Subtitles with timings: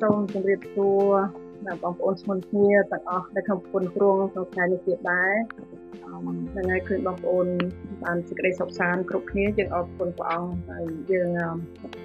[0.00, 1.14] សូមជម្រាបសួរ
[1.66, 5.34] ដល់បងប្អូនស្មុនគ្នាទាំងអស់ដែលក្នុងប្រពន្ធគ្រងក្នុងថ្ងៃនេះទៀតដែរ
[6.54, 7.46] ថ្ងៃឃើញបងប្អូន
[8.04, 11.28] បានសេចក្តីសុខសាន្តគ្រប់គ្នាយើងអរគុណព្រះអង្គហើយយើង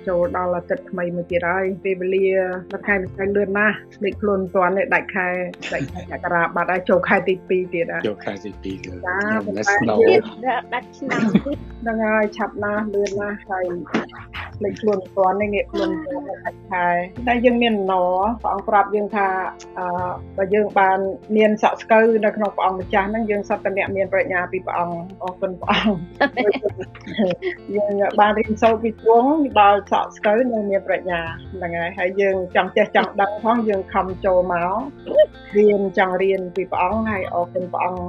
[0.07, 2.27] ចូលដល់អាទិត្យថ្មីមួយទៀតហើយពេលវេលា
[2.71, 5.27] មួយខែមួយខែលឿនណាស់លេខខ្លួនទាន់ដាច់ខែ
[5.73, 9.17] ដាច់ខែករាបាត់ហើយចូលខែទី2ទៀតហើយចូលខែទី2ទៀតចា
[10.73, 13.65] ដាច់ឆ្នាំទៀតហ្នឹងហើយឆាប់ណាស់លឿនណាស់ហើយ
[14.63, 16.87] លេខខ្លួនទាន់នេះងាកខ្លួនទាន់ដាច់ខែ
[17.27, 17.93] តែយើងមានណ
[18.41, 19.27] ព្រះអង្គប្រាប់យើងថា
[19.77, 19.85] អឺ
[20.37, 20.99] បើយើងបាន
[21.37, 25.97] មានសក់ស្កូវនៅក្នុងព្រះអង្គម្ចាស់ហ្នឹងយើងសត្វតអ្នកមានប្រាជ្ញាពីព្រះអង្គអរគុណព្រះអង្គ
[27.75, 31.19] យើងបានរៀនសូត្រពីទ្រង់ដល់សក់ស្កូវនៅមានប្រាជ្ញា
[31.53, 34.73] ហ្នឹងហើយហើយយើងចង់ចេះចង់ដឹងផងយើងខំចូលមក
[35.57, 38.03] រៀនចង់រៀនពីព្រះអង្គហើយអរគុណព្រះអង្គ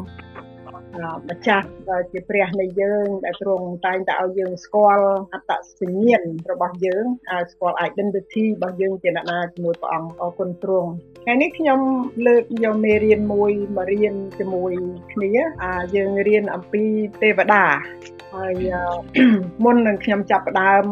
[1.31, 10.91] ម្ចាស់ដែលជាព្រះនៃយើងដែលទ្រង់តែងតែឲ្យយើងស្គាល់អត្តសញ្ញាណរបស់យើងឲ្យស្គាល់ identity របស់យើងជាអ្នកណាជាមួយព្រះអង្គអរគុណទ្រង់
[11.25, 11.81] ថ្ងៃនេះខ្ញុំ
[12.27, 14.73] លើកយកមេរៀនមួយមករៀនជាមួយ
[15.13, 15.31] គ្នា
[15.63, 16.85] អាយើងរៀនអំពី
[17.23, 17.65] ទេវតា
[18.35, 18.55] ហើយ
[19.65, 20.85] មុននឹងខ្ញុំចាប់ផ្ដើម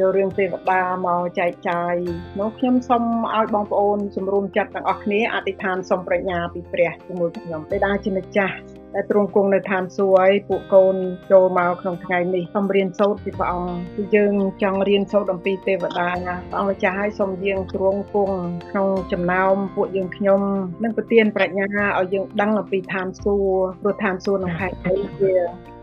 [0.00, 1.94] យករឿងទេវតាមកចែកចាយ
[2.40, 8.56] នោះខ្ញុំសូមឲ្យបងប្អូនជំរុំចិត្តទាំងអស់គ្នាអធិដ្ឋានសូមប្រាជ្ញាពីព្រះជាមួយខ្ញុំបេដាជាម្ចាស់
[8.94, 10.96] ដែលទ្រង់គង់នៅឋានសួគ៌ឲ្យពួកកូន
[11.30, 18.36] ចូលមកក្នុងថ្ងៃនេះសូមរៀនសូត្រពីព្រះអង្គគឺយើងចង់រៀនសូត្រអំពីទេវតាណាព្រះអង្គម្ចាស់ឲ្យសូមយើងទ្រង់គង់
[18.70, 20.40] ក្នុងចំណោមពួកយើងខ្ញុំ
[20.82, 21.66] នឹងប្រទានប្រាជ្ញា
[21.98, 23.50] ឲ្យយើងដឹងអំពីឋានសួគ៌
[23.82, 25.32] ព្រោះឋានសួគ៌នឹងហេតុអីជា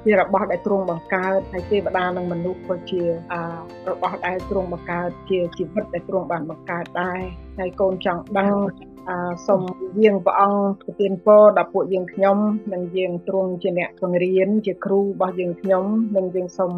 [0.08, 3.42] ជារបស់ដែលទ្រង់បង្កើតហើយទេវតានិងមនុស្សក៏ជាអា
[3.90, 7.22] របស់ដែលទ្រង់បង្កើតជាជីវិតដែលទ្រង់បានបង្កើតដែរ
[7.60, 8.56] ហើយកូនចង់ដឹង
[9.48, 9.62] សូម
[10.04, 12.38] យាងព្រះអង្គប្រទានពរដល់ពួកយើងខ្ញុំ
[12.74, 15.86] និងយើងទ្រង់ជាអ្នកបង្រៀនជាគ្រូរបស់យើងខ្ញុំ
[16.18, 16.74] និងយើងសូម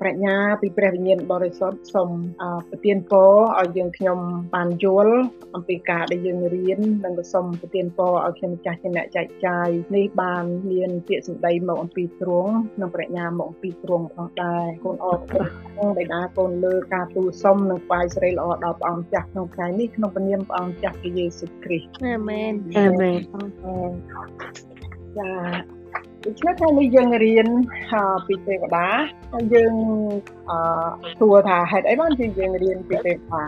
[0.00, 2.10] ប្រាជ្ញាពីព្រះវិញ្ញាណបរិសុទ្ធសូម
[2.68, 4.18] ប្រទានពរឲ្យយើងខ្ញុំ
[4.54, 5.16] បានយល់
[5.54, 21.69] អំពីការដែលយើងរៀននិងសូមប្រទានពរឲ្យខ្ញុំម្ចាស់ជាអ្នកចែកចាយនេះបានមានពាក្យសម្ដីមកអំពីទ្រង់និងប្រាជ្ញាមកអំពីទ្រង់ផងដែរកូនអរគុណបិតាកូនលើការទូលសុំនិងថ្វាយសេរីល្អដល់ព្រះអង្គចាស់ក្នុងថ្ងៃនេះក្នុងព្រះនាមព្រះអង្គចាស់ព្រះយេស៊ូវគ្រីស្ទ
[22.04, 23.18] អាមែនអាមែន
[25.18, 25.30] ចា
[26.24, 27.46] ដូច្នេះថ្ងៃនេះយើងរៀន
[28.26, 28.88] ពីទេវតា
[29.32, 29.74] ហើយយើង
[30.50, 30.56] អឺ
[31.18, 33.42] សួរថាហេតុអីបានជាយើងរៀនពីទេវតា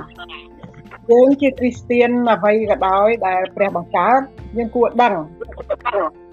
[1.10, 4.20] យើងជាគ្រីស្ទៀនអ្វីក៏ដោយដែលព្រះបង្កើត
[4.56, 5.14] យើងគួរដឹង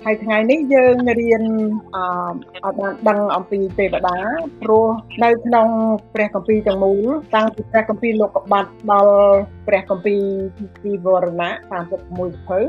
[0.06, 1.44] ហើយថ្ងៃនេះយើងរៀន
[1.96, 4.18] អឺបានដឹងអំពីទេវតា
[4.64, 4.88] ព្រោះ
[5.24, 5.68] នៅក្នុង
[6.14, 9.18] ព្រះគម្ពីរទាំងមូលតាំងពីព្រះគម្ពីរលោកកបាត់ដល់
[9.68, 10.22] ព្រះគម្ពីរ
[10.84, 11.52] ពីវរណៈ
[12.02, 12.60] 36ភើ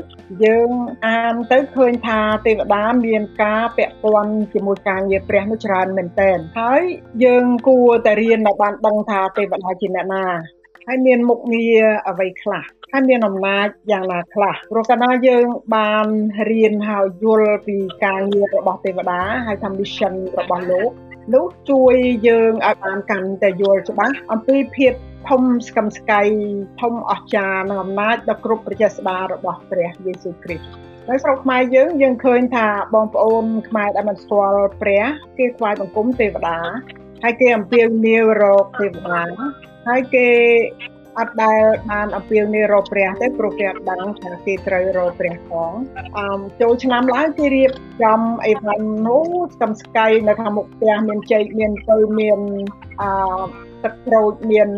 [0.43, 0.69] យើង
[1.07, 6.83] អានទៅឃើញថាទេវតាមានការពាក់ព័ន្ធជាមួយការងារព្រះនោះច្រើនមែនទែនហើយ
[7.23, 10.25] យើងគួរតែរៀនឲ្យបានដឹងថាទេវតាជាអ្នកណា
[10.87, 16.07] ហើយមានមុខងារអ្វីខ្លះហើយមានអំណាចយ៉ាងណាខ្លះព្រោះកាលណាយើងបាន
[16.51, 20.89] រៀនហើយយល់ពីការងាររបស់ទេវតាហើយថា mission របស់លោក
[21.33, 21.95] នោះជួយ
[22.27, 24.93] យើងឲ្យបានកាន់តែយល់ច្បាស់អំពីភាព
[25.29, 26.21] ធំស្កឹមស្កៃ
[26.81, 30.67] ធំអស្ចារ្យនិងអំណាចដ៏គ្រប់ប្រជេស្តារបស់ព្រះយេស៊ូវគ្រីស្ទ
[31.09, 35.03] នៅស្រុកខ្មែរយើងយើងឃើញថាបងប្អូនខ្មែរដែលមិនស្គាល់ព្រះ
[35.37, 36.59] គេថ្វាយបង្គំទេវតា
[37.23, 39.21] ហើយគេអំពាវនាវរកទេវតា
[39.87, 40.27] ហើយគេ
[41.19, 41.61] អត់ដែល
[41.91, 45.71] បានអំពាវនាវរកព្រះទេព្រោះគេអត់ដឹងថាគេត្រូវរកព្រះផង
[46.17, 46.25] អឺ
[46.61, 47.71] ចូលឆ្នាំឡើងគេរៀប
[48.03, 52.39] ចំអីវ៉ាន់នោះស្កំស្កៃនៅខាងមុខផ្ទះមានចេកមានទៅមាន
[53.01, 53.11] អឺ
[53.83, 54.69] ទឹកក្រូចមាន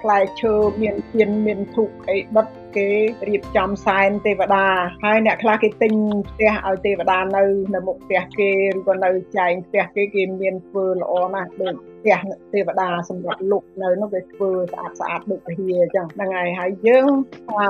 [0.00, 2.88] ផ្លែឈើមានទៀនមានធូបអីដុត គេ
[3.28, 4.66] រៀបចំសែនទេវតា
[5.04, 5.92] ហើយអ្នកខ្លះគេទិញ
[6.28, 7.42] ផ្ទះឲ្យទេវតានៅ
[7.74, 12.18] នៅមុខផ្ទះគេឬក៏នៅចែងផ្ទះគេគេមានធ្វើល្អណាស់ដូចផ្ទះ
[12.52, 17.06] ទេវតាសម្រាប់លុកនៅនោះគេធ្វើស្អាតស្អាតដូចពហិអញ្ចឹងហ្នឹងហើយហើយយើង
[17.50, 17.66] អឺ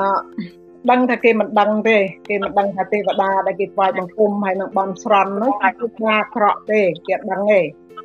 [0.91, 7.60] ដឹងថាគេមិនដឹងទេគេមិនដឹងថាទេវតាដែលគេថ្វាយបង្គំហើយនឹងបន់ស្រន់នោះគឺស្នាក្រក់ទេគេអត់ដឹងទេ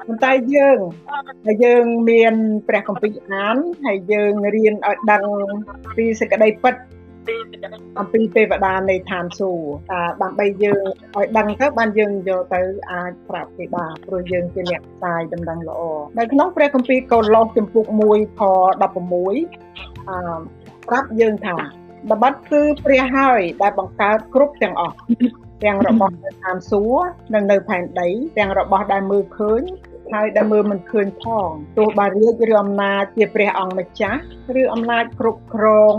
[0.08, 0.80] ប៉ុន្តែយើង
[1.46, 2.36] ហើយយើងមាន
[2.68, 5.24] ព្រះគម្ពីរអានហើយយើងរៀនឲ្យដឹង
[5.96, 6.76] ពីសេចក្តីពិត
[8.00, 10.84] អំពីទេវតានៃឋានសួគ៌តែដើម្បីយើង
[11.16, 12.62] ឲ្យដឹងទៅបានយើងយកទៅ
[12.92, 15.82] អាចប្រាប់គេបានព្រោះយើងជាអ្នកផ្សាយដំណឹងល្អ
[16.20, 20.40] នៅក្នុងព្រះគម្ពីរកូឡូសជំពូក1ខ16អឺ
[20.88, 21.56] ប្រាប់យើងថា
[22.12, 24.96] ល្បិតគឺព្រះហើយដែលបង្កើតគ្រប់ទាំងអស់
[25.64, 29.62] ទាំងរបស់នៅឋានសួគ៌និងនៅផែនដីទាំងរបស់ដែលមើលឃើញ
[30.14, 34.22] ហើយដែលមើលមិនឃើញផងទោះបារាជឬអំណាចជាព្រះអង្គម្ចាស់
[34.62, 35.96] ឬអំណាចគ្រប់គ្រង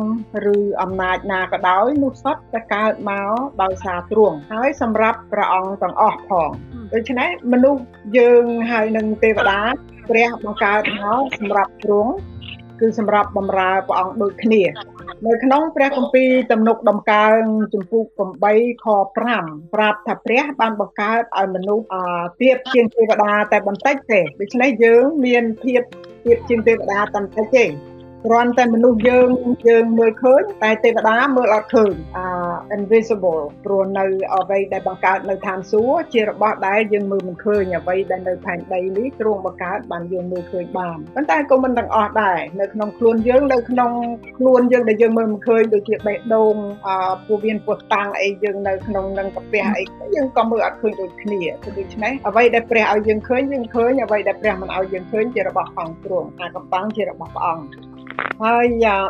[0.55, 6.50] ឬអំណាចណាក៏ដោយនោះសុទ្ធតែកើតមកដោយសារទ្រង់ហើយសម្រាប់ព្រះអង្គទាំងអស់ផង
[6.93, 7.82] ដូច្នេះមនុស្ស
[8.19, 9.61] យើងហើយនឹងទេវតា
[10.11, 12.12] ព្រះបង្កើតមកសម្រាប់ទ្រង់
[12.81, 14.62] គឺសម្រាប់បម្រើព្រះអង្គដូចគ្នា
[15.26, 17.40] នៅក្នុងព្រះគម្ពីរទំនុកដំកើង
[17.75, 18.05] ជំពូក
[18.46, 18.87] 8ខ
[19.32, 21.87] 5ប្រាប់ថាព្រះបានបង្កើតឲ្យមនុស្ស
[22.40, 25.81] ទៀបជាងទេវតាតែបន្តិចទេដូច្នេះយើងមានភាព
[26.25, 27.64] ទៀបជាងទេវតាតែបន្តិចទេ
[28.26, 29.28] គ្រាន់តែមនុស្សយើង
[29.69, 32.26] យើងមើលឃើញតែទេវតាមើលអត់ឃើញអា
[32.76, 43.93] invisible ព្រោះនៅអ្វីដែលបង្កើតនៅឋានសួគ៌ជារបស់ដែលយើងមើលមិនឃើញអ្វីដែលនៅផែនដីនេះទ្រង់បង្កើតបានយើងមើលឃើញបានប៉ុន្តែក៏មិនទាំងអស់ដែរនៅក្នុងខ្លួនយើងនៅក្នុង
[44.38, 46.55] ខ្លួនយើងដែលយើងមើលមិនឃើញដូចជាបេះដូង
[46.87, 46.88] អ
[47.26, 49.84] ពោះវៀនពោះតាំងអីយើងនៅក្នុងនឹងកាពះអី
[50.17, 51.40] យើងក៏មើលអត់ឃើញដូចគ្នា
[51.79, 57.95] ដូច្នេះអ្វីដែលព្រះឲ្យយើងឃើញយើងឃើញអ្វីដែលព្រះមិនឲ្យយើងឃើញជារបស់អង្គទ្រង់អាកំបាំងជារបស់ព្រះអង្គ
[58.45, 59.05] ហើយយើង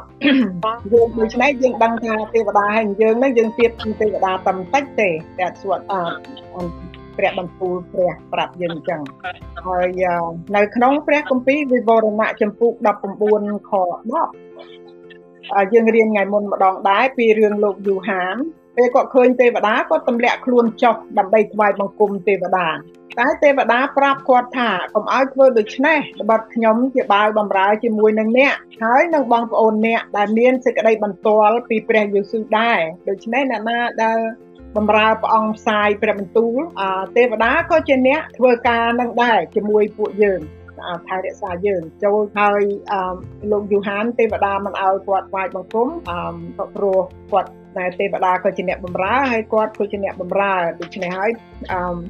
[1.19, 5.95] ដូច្នេះយើងដឹងថាទេវតាហើយយើងនឹងយើងទៀតពីទេវតាតែបន្តិចទេតែស្វត់អ
[7.17, 9.01] ព្រះបន្ទូលព្រះប្រាប់យើងអញ្ចឹង
[9.67, 10.05] ហើយ
[10.57, 12.73] នៅក្នុងព្រះគម្ពីរវិវរណៈចំពុក
[13.23, 18.37] 19ខ10យើងរៀនថ្ងៃមុនម្ដងដែរពីរឿងលោកយូហាន
[18.77, 22.69] ពេលគាត់ឃើញទេវតាគាត់ទម្លាក់ខ្លួនចុះដើម្បីថ្វាយបង្គំទេវតា
[23.19, 34.19] តែទេវតាប្រាប់គាត់ថាកុំឲ្យធ្វើដូច្នេះត្បិតខ្ញុំជាបាវបំរើជាមួយនឹងអ្នកហើយនឹងបងប្អូនអ្នកដែលមានសេចក្តីបន្ទាល់ពីព្រះយេស៊ូវដែរដូច្នេះអ្នកណាដែល
[34.77, 36.59] បំរើព្រះអង្គផ្សាយព្រះបន្ទូល
[37.17, 40.41] ទេវតាក៏ជាអ្នកធ្វើការនឹងដែរជាមួយពួកយើង
[41.07, 42.63] ថែរក្សាយើងចូលហើយ
[43.51, 47.01] លោកយូហានទេវតាមិនឲ្យគាត់ថ្វាយបង្គំអឺព្រោះ
[47.33, 51.31] គាត់ តែទេវតាក៏ជាអ្នកបម្រើហើយគាត់ក៏ជាអ្នកបម្រើដូច្នេះហើយ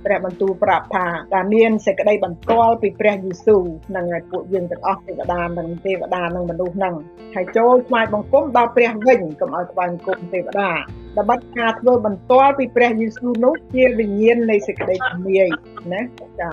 [0.05, 3.63] ព្រះបន្ទូលប្រាប់ថាដែលមានសេចក្តីបន្ទាល់ពីព្រះយេស៊ូវ
[3.97, 6.95] នឹងឲ្យពួកយើងទាំងអស់ទេវតានិងទេវតានិងមនុស្សនឹង
[7.35, 10.71] ហើយចូលថ្វាយបង្គំដល់ព្រះវិញកុំឲ្យថ្វាយបង្គំទេវតា
[11.19, 15.49] ដើម្បីការធ្វើបន្ទាល់ពីព្រះយេស៊ូវនោះជាវិញ្ញាណនៃសេចក្តីជំនាយ
[15.93, 16.03] ណា
[16.41, 16.51] ចា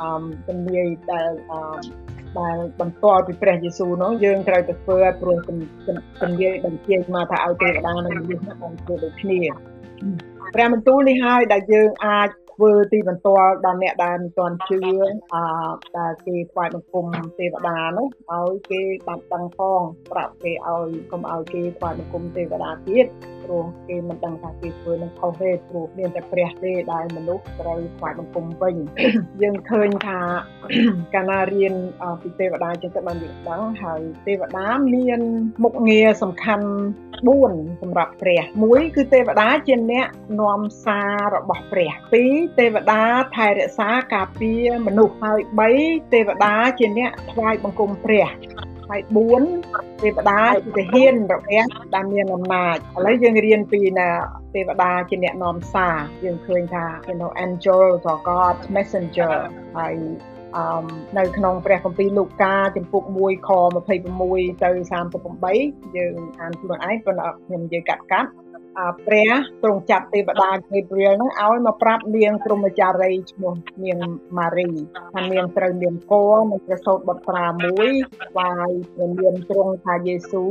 [0.00, 1.60] អឺជំនាយដែលអឺ
[2.38, 9.40] ដែលបន្ទាល់ពីព្រះយេស៊ូវនោះយើងត្រូវតែធ្វើព្រោះជំនាញបញ្ជាមកថាឲ្យទេវតានិងមនុស្សហ្នឹងបានធ្វើដូចគ្នា
[10.54, 14.80] ព្រះបន្ទូលនេះហើយដែលយើងអាចធ្វើទីបន្ទាល់ដល់អ្នកដែលមិនទាន់ជឿ
[15.34, 15.44] អឺ
[15.98, 17.06] ដែលគេថ្វាយបង្គំ
[17.38, 19.80] ទេវតានោះឲ្យគេបានដឹងផង
[20.12, 23.06] ប្រាប់គេឲ្យកុំឲ្យគេថ្វាយបង្គំទេវតាទៀត
[23.44, 28.74] ព្រោះគេមិនដឹងថាគេធ្វើនឹងខុសទេព្រោះមានតែព្រះទេដែលមនុស្សត្រូវថ្វាយបង្គំវិញ
[29.42, 30.20] យើងឃើញថា
[31.14, 31.74] កាលណារៀន
[32.22, 35.20] ពីទេវតាចឹងទៅបានយើងដឹងហើយទេវតាមាន
[35.64, 36.68] មុខងារសំខាន់
[37.24, 40.06] 4សម្រាប់ព្រះមួយគឺទេវតាជាអ្នក
[40.40, 41.92] នាំសាររបស់ព្រះ
[42.24, 43.02] 2ទេវតា
[43.36, 45.40] ថែរក្សាការពារមនុស្សហើយ
[45.76, 48.28] 3ទេវតាជាអ្នកថ្វាយបង្គំព្រះ
[48.90, 49.02] ហើយ
[49.52, 51.46] 4ទេវតាជាទាហានរបស់
[51.94, 54.08] ដែលមានអំណាចឥឡូវយើងរៀនពីណា
[54.54, 59.34] ទេវតាជាអ្នកនាំសារយើងឃើញថា you know angel or god messenger
[59.76, 59.94] ហើយ
[60.56, 60.84] អឺ
[61.18, 63.50] នៅក្នុងព្រះគម្ពីរលូកាចំពុក1ខ
[63.86, 64.70] 26ទៅ
[65.30, 68.30] 38យើងអានខ្លួនឯងប៉ុន្តែខ្ញុំនិយាយកាត់កាត់
[69.06, 69.30] ព្រះ
[69.62, 73.98] ទ្រង់ចាត់ទេវតា Gabriel ហ្នឹងឲ្យមកប្រាប់នាងព្រហ្មចារីឈ្មោះនាង
[74.38, 74.70] ម៉ារី
[75.14, 77.90] ថានាងត្រូវមានកូននិងប្រសូតបុត្រាមួយ
[78.26, 80.44] ស្វាយព្រះនាមទ្រង់ថាយេស៊ូ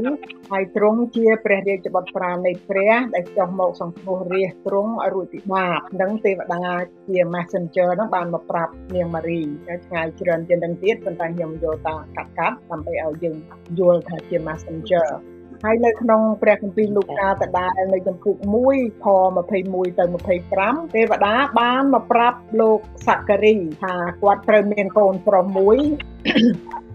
[0.51, 6.63] ហើយទ្រង់ជាព្រះរាជបុត្រានៃព្រះដែលចុះមកសង្គ្រោះរាជទ្រង់ឲ្យរួចពីបាបនិងទេវតា
[7.07, 9.42] ជា messenger ហ្នឹងបានមកប្រាប់នាងម៉ារី
[9.86, 13.38] ឆ្ងាយច្រើនជាងនឹងទៀតប៉ុន្តែខ្ញុំយកតាកាត់កាត់ដើម្បីឲ្យយើង
[13.80, 15.07] យល់ថាជា messenger
[15.63, 18.35] ហើយនៅក្នុងព្រះគម្ពីរលូកាតដែលនៅចំពុក
[18.71, 19.07] 1ខ
[19.56, 20.04] 21ទៅ
[20.49, 25.78] 25ទេវតាបានមកប្រាប់លោកសាការីថាគាត់ត្រូវមានកូនប្រុសមួយ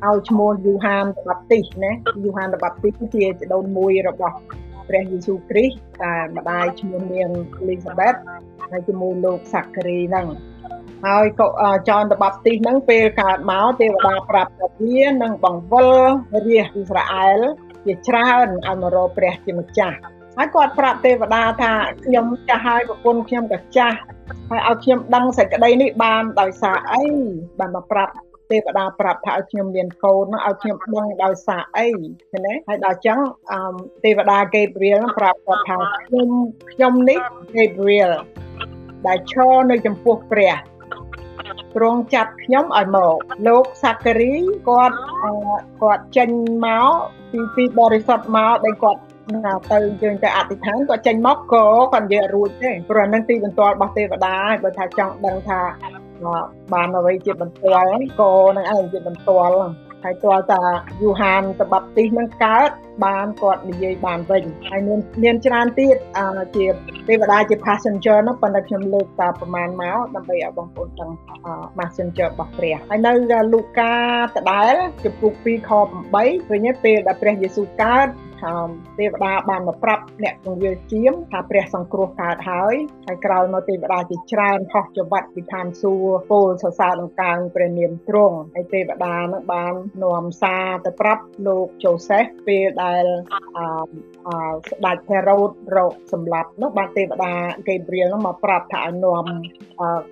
[0.04, 1.92] ឲ្យឈ្មោះយូហានបាប់ទីសណា
[2.24, 4.36] យូហានបាប់ទីសជាជីដូនមួយរបស់
[4.88, 7.30] ព្រះយេស៊ូវគ្រីស្ទតែម្ដាយឈ្មោះនាង
[7.68, 8.14] លីសាបេត
[8.70, 10.26] ហើយជាមួយលោកសាការីហ្នឹង
[11.06, 11.48] ហើយក៏
[11.88, 15.90] ចនតបាប់ទីសហ្នឹងពេលកើតមកទេវតាប្រាប់ថាវានឹងបង្វិល
[16.46, 17.40] រាជអ៊ីស្រាអែល
[17.86, 19.98] ជាច្រើនឲ្យមករកព្រះជាម្ចាស់
[20.36, 21.72] ហើយគាត់ប្រាប់ទេវតាថា
[22.04, 23.96] ខ្ញុំចាស់ហើយប្រពន្ធខ្ញុំក៏ចាស់
[24.50, 27.04] ហើយឲ្យខ្ញុំដឹងសេចក្តីនេះបានដោយសារអី
[27.58, 28.12] បានមកប្រាប់
[28.50, 31.88] ទេវតាប្រាប់ថាឲ្យខ្ញុំមានកូននោះឲ្យខ្ញុំដឹងដោយសារអី
[32.30, 33.18] ឃើញទេហើយដល់អញ្ចឹង
[33.52, 33.58] អឺ
[34.04, 36.28] ទេវតា Gabriel ប្រាប់គាត់ថាខ្ញុំ
[36.72, 37.20] ខ្ញុំនេះ
[37.56, 38.12] Gabriel
[39.06, 43.16] ដែលឈរនៅចំពោះព្រះទ្រង់ចាប់ខ្ញុំឲ្យមក
[43.48, 44.34] លោកសាការី
[44.68, 44.96] គាត់
[45.82, 46.30] គាត់ចេញ
[46.66, 46.90] មក
[47.32, 49.00] ពីទីបរិសុទ្ធមកដែលគាត់
[49.34, 55.60] ណាទៅយើងទៅអធិដ្ឋានគាត់ចេញមកក៏គាត់និយាយរួចទេព្រោះនឹងទីបន្ទាល់របស់ទេវតាបើថាចង់ដឹងថា
[56.72, 57.86] បានអ្វីជាបន្ទាល់
[58.20, 59.56] ក៏នឹងឯងជាបន្ទាល់
[60.02, 60.62] ហើយទាល់តា
[61.02, 62.70] យូហានតបាប់ទីសនឹងកើត
[63.04, 66.66] បានគាត់និយាយបានវិញហើយមានមានច្រើនទៀតអឺជា
[67.08, 71.10] ទេវតាជា passenger នោះប៉ុន្តែខ្ញុំលើកតែប្រមាណមកដើម្បីឲ្យបងប្អូនដឹង
[71.78, 73.12] messenger របស់ព្រះហើយនៅ
[73.52, 74.74] លូកាដដែល
[75.04, 75.70] ចំពុក2ខ
[76.14, 78.08] 8ឃើញទេពេលដែលព្រះយេស៊ូវកើត
[78.44, 78.54] ថា
[78.98, 82.74] ទេវតាបានមកប្រាប់អ្នកពង្រាលជាមថាព្រះសង្គ្រោះកើតហើយ
[83.06, 89.74] ហើយក្រោយមកទេវតាជាច្រើនខុសចវត្តពីឋានសួគ៌ពោលសរសើរដង្កើងព្រះនាមទ្រង់ហើយទេវតានឹងបាន
[90.04, 92.94] នាំសារទៅប្រាប់លោកជូសេសពេលដែលអឺ
[94.68, 99.26] ស្ដេចហេរ៉ូតរកសម្លាប់នោះបានទេវតាហ្គេព្រាលនោះមកប្រាប់ថាឲ្យនាំ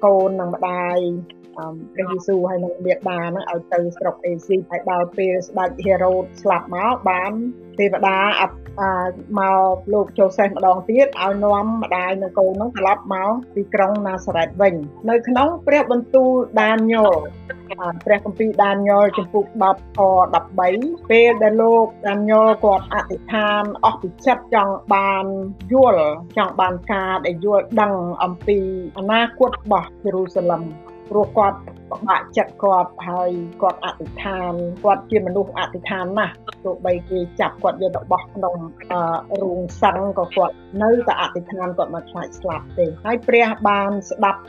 [0.04, 0.98] កូននិងម្ដាយ
[1.94, 7.32] ព្រះយេស៊ូវហើយនឹងមេដាហ្នឹងឲ្យទៅស្រុកអេស៊ីហើយដល់ពេលស្ដេចហេរ៉ូតស្លាប់មកបាន
[7.78, 8.18] ទេវតា
[9.38, 9.42] ម
[9.74, 14.74] កលោកចូលសេះម្ដងទៀតឲ្យនាំម្ដាយនិងកូននោះត្រឡប់មកពីក្រុងណាសារ៉េតវិញ
[15.10, 16.30] នៅក្នុងព្រះបន្ទូល
[16.62, 17.14] ដានញ៉ូល
[18.06, 20.00] ព្រះគម្ពីរដានញ៉ូលចំពុក10ខ
[20.54, 25.24] 13ពេលដែលលោកដានញ៉ូលគាត់អធិដ្ឋានអស់ពីចិត្តចង់បាន
[25.72, 26.06] យល់
[26.36, 28.58] ចង់បានការដែលយល់ដឹងអំពី
[28.98, 30.62] អនាគតរបស់យេរូសាឡឹម
[31.10, 31.58] ព្រោះគាត់
[31.90, 33.30] ពិបាកចិត្តគាត់ហើយ
[33.62, 34.52] គាត់អធិដ្ឋាន
[34.84, 38.54] គាត់ជាមនុស្សអធិដ្ឋានណាស់ទោះបីគេចាប់គាត់យកទៅបោះក្នុង
[39.42, 44.40] រូងសឹងក៏គាត់នៅតែអធិដ្ឋានគាត់មកខ្លាចស្លាប់ទេហើយព្រះបានស្ដាប់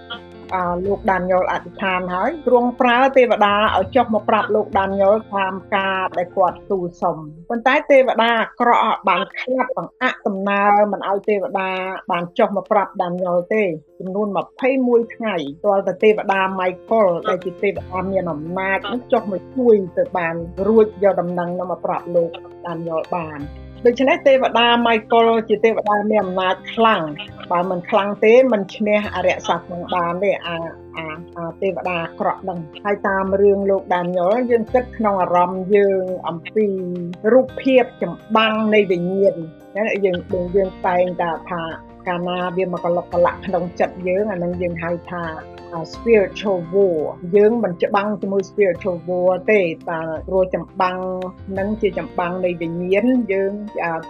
[0.85, 7.17] លោកដានយ៉ុលអធិដ្ឋានហើយទ្រង់ប្រើទេវតាឲ្យចុះមកប្រាប់លោកដានយ៉ុលតាមការដែលគាត់ទូលសុំ
[7.49, 11.69] ប៉ុន្តែទេវតាអាក្រក់បានខ្លាប់បង្អាក់ដំណើរមិនឲ្យទេវតា
[12.11, 13.63] បានចុះមកប្រាប់ដានយ៉ុលទេ
[13.99, 14.27] ចំនួន
[14.71, 20.35] 21ថ្ងៃទាល់តែទេវតាម៉ៃកុលដែលជាទេវតាមានអំណាចនឹងចុះមកជួយទៅបាន
[20.67, 22.29] រួចយកដំណឹងនោះមកប្រាប់លោក
[22.67, 23.39] ដានយ៉ុលបាន
[23.87, 27.01] ដូច្នេះទេវតាម៉ៃកុលជាទេវតាមានអំណាចខ្លាំង
[27.51, 30.55] បើមិនខ្លាំងទេមិនឈ្នះអរិយសត្វនឹងបានទេអា
[31.37, 36.67] អាទេវតាក្រក់នឹងហើយតាមរឿងលោកដានញ៉ុលយើងគិតក្នុងអារម្មណ៍យើងអំពី
[37.33, 39.35] រូបភាពចម្បាំងនៃវិញ្ញាណ
[40.05, 40.17] យើង
[40.55, 41.63] យើងតែងតែថា
[42.07, 45.23] កាលណាវាមកកលុកកលាក់ក្នុងចិត្តយើងអានឹងយើងហៅថា
[45.93, 46.99] spiritual war
[47.35, 50.99] យើងមិនច្បាំងជាមួយ spiritual war ទេតែព្រោះចម្បាំង
[51.59, 53.51] នឹងជាចម្បាំងនៃវិញ្ញាណយើង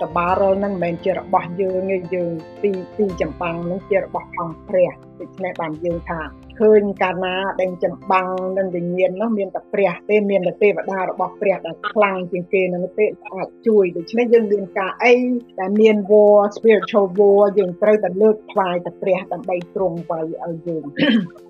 [0.02, 2.32] តបារលនឹងមិនមែនជារបស់យើងទេយើង
[2.64, 4.92] ទីទីចម្បាំងនឹងជារបស់អង្គព្រះ
[5.22, 6.22] ដូច្នេះបានយើងថា
[6.60, 8.28] ឃើញកាលណាដែលចម្បាំង
[8.58, 15.16] នឹងវិញ្ញាណនោះមានតែព្រះទេមានតែទេវតារបស់ព្រះដែលខ្លាំងជាងគេនឹងទេអាចជួយដូច្នេះយើងមានការអី
[15.60, 20.32] ដែលមាន war spiritual war យើងត្រូវតែលើកថ្វាយតែព្រះដើម្បីទ្រង់ໄວឲ្យ
[20.68, 20.84] យើង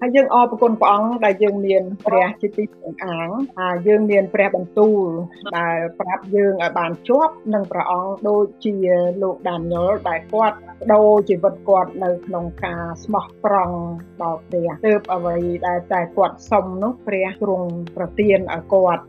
[0.01, 3.29] ហើយយើងអរគុណព្រះអង្គដែលយើងមានព្រះជាទីពឹងអាង
[3.60, 5.08] ហើយយើងមានព្រះបន្ទូល
[5.58, 8.75] ដែលប្រាប់យើងឲ្យបានជាប់នឹងព្រះអង្គដូចជា
[9.22, 13.77] លោកដានីយ៉ុលដែលគាត់បដូរជីវិតគាត់នៅក្នុងការស្មោះត្រង់
[14.22, 19.03] ដល់ព្រះទើបអ្វីដែលតែគាត់សុំនោះព្រះទ្រង់ប្រទានឲ្យគាត់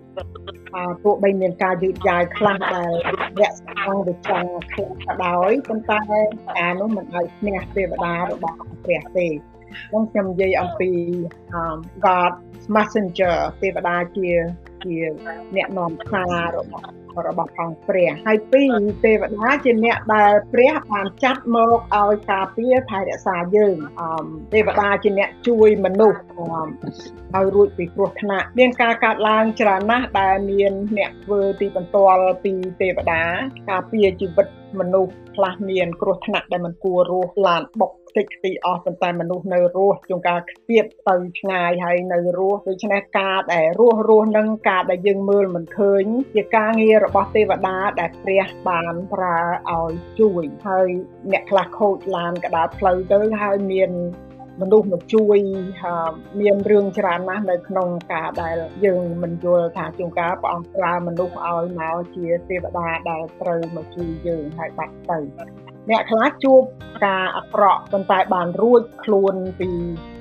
[0.75, 2.93] អឺពួកបីមានការយឺតយ៉ាវខ្លះដែល
[3.41, 6.01] រក្សាទៅចង់ខ្លះក៏ដោយប៉ុន្តែ
[6.59, 10.91] អានោះមិនឲ្យឈ្នះទេវតារបស់ព្រះទេខ្ញុំខ្ញុំនិយាយអំពី
[12.05, 12.33] God
[12.77, 14.29] Messenger ទេវតាជា
[14.85, 14.97] ជា
[15.57, 16.89] អ្នកនាំសាររបស់
[17.27, 26.19] របស់អង្គព្រះហើយពីរទេវតាជាអ្នកដែលព្រះបានចាត់មកឲ្យការពារថែរក្សាយើងអមទេវតាជាអ្នកជួយមនុស្ស
[27.35, 33.23] ឲ្យរួចពីគ្រោះថ្នាក់មានការកាត់ឡើងច្រើនណាស់ដែលមានអ្នកធ្វើទីបន្ទាល់ពីទេវតា
[33.71, 34.47] ការពារជីវិត
[34.81, 46.05] មនុស្សខ្លះមានគ្រោះថ្នាក់ដែលមិនគួររស់ឡានបុក តិចទីអស់ប៉ុន្តែមនុស្សនៅរស់ជួនកាលខ្ទាបទៅឆ្ងាយហើយនៅរស់ដូច្នេះការដែលរស់រស់នឹងការដែលយើងមើលមិនឃើញ
[46.35, 49.39] ជាការងាររបស់ទេវតាដែលព្រះបានប្រើ
[49.71, 50.89] ឲ្យជួយហើយ
[51.33, 53.93] អ្នកខ្លះខូចឡានកដាលផ្លូវទៅហើយមាន
[54.61, 55.39] មនុស្សមកជួយ
[56.41, 65.19] មានរឿងច្រើនណាស់នៅក្នុងការដែលយើងមិនយល់ថាជួនកាលព្រះអង្គប្រើមនុស្សឲ្យមកជាទេវតាដែលត្រូវមកជួយយើងហើយបាត់ទៅ
[65.91, 66.63] អ្នកខ្លះជួប
[67.07, 69.71] ការអាក្រក់ប៉ុន្តែបានរួចខ្លួនពី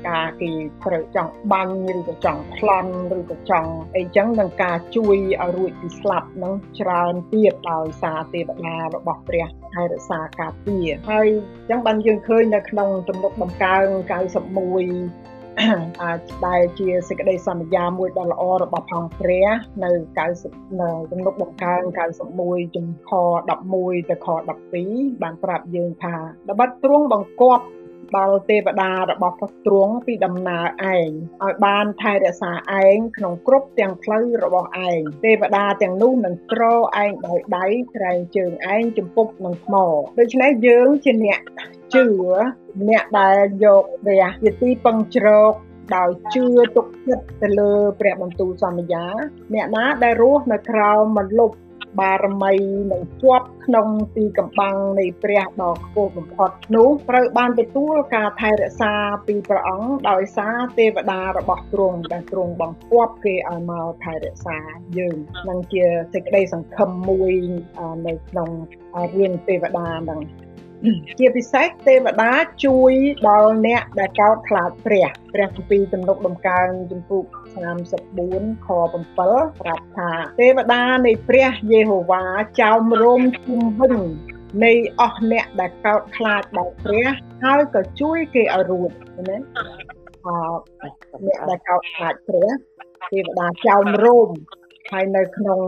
[0.09, 0.51] ការគេ
[0.83, 11.27] ត្រូវចង់បាញ់ឬក៏ចង់ប្លន់ឬក៏ចង់អីចឹងនឹងការជួយឲ្យរួចពីស្លាប់នឹងច្រើនទៀតដោយសារទេវតារបស់ព្រះហើយរក្សាការពារហើយ
[11.69, 13.85] ចឹងបានយើងឃើញនៅក្នុងទំនុកដំកើង
[14.61, 15.32] 91
[16.03, 19.47] អាចដែលជាសេចក្តីសន្យាមួយដ៏ល្អរបស់ផងព្រះ
[19.83, 19.91] នៅ
[20.35, 21.81] 90នៅទំនុកបង្កើង
[22.29, 23.11] 91ចំខ
[23.59, 24.27] 11ទៅខ
[24.75, 26.15] 12បានប្រាប់យើងថា
[26.49, 27.63] ដបិតទ្រង់បង្គាប់
[28.17, 31.09] ដល់ទេវតារបស់ព្រះទ្រង់ពីដំណើរឯង
[31.43, 32.51] ឲ្យបានថែរក្សា
[32.83, 36.75] ឯងក្នុងគ្រប់ទាំងផ្លូវរបស់ឯងទេវតាទាំងនោះនឹងក្រឯ
[37.09, 39.75] ងដោយដៃក្រែងជើងឯងចំពុកនឹងថ្ម
[40.19, 41.41] ដូច្នេះយើងជាអ្នក
[41.93, 42.07] ជឿ
[42.89, 45.53] អ្នកដែលយកព្រះជាទីពឹងជ្រក
[45.95, 46.45] ដោយជឿ
[46.75, 49.05] ទុកចិត្តទៅលើព្រះបន្ទូលសន្យា
[49.53, 51.51] អ្នកណាដែលរស់នៅក្រោមមលុប
[51.99, 52.53] បារមី
[52.91, 58.93] និងជាប់ក្នុងទីកម្បាំងនៃព្រះដ៏ខ្ពស់បំផុតនោះត្រូវបានទទួលការថែរក្សា
[59.27, 64.57] ពីព្រះអង្គដោយសារទេវតារបស់ទ្រង់ដែលទ្រង់បង្គាប់គេឲ្យមកថែរក្សា
[64.97, 65.17] យើង
[65.49, 65.83] នឹងជា
[66.13, 67.33] សេចក្តីសង្ឃឹមមួយ
[68.07, 68.49] នៅក្នុង
[69.17, 70.19] រឿងទេវតានឹង
[71.19, 72.33] ជាពិសេសទេវតា
[72.65, 72.93] ជួយ
[73.27, 77.25] ដល់អ្នកដែលកោតខ្លាចព្រះព្រះគម្ពីរទំនុកដំកើងជំពូក
[77.95, 78.67] 34ខ
[79.13, 80.11] 7ប្រាប់ថា
[80.41, 82.23] ទេវតានៃព្រះយេហូវ៉ា
[82.61, 83.95] ចោមរោមជុំវិញ
[84.63, 87.07] នៃអស់អ្នកដែលកោតខ្លាចដល់ព្រះ
[87.43, 88.89] ហើយក៏ជួយគេឲ្យរួច
[89.29, 89.37] ណា
[90.25, 90.29] អ
[91.25, 92.49] អ្នកដែលកោតខ្លាចព្រះ
[93.11, 94.29] ទេវតាចោមរោម
[94.93, 95.59] ហើយនៅក្នុង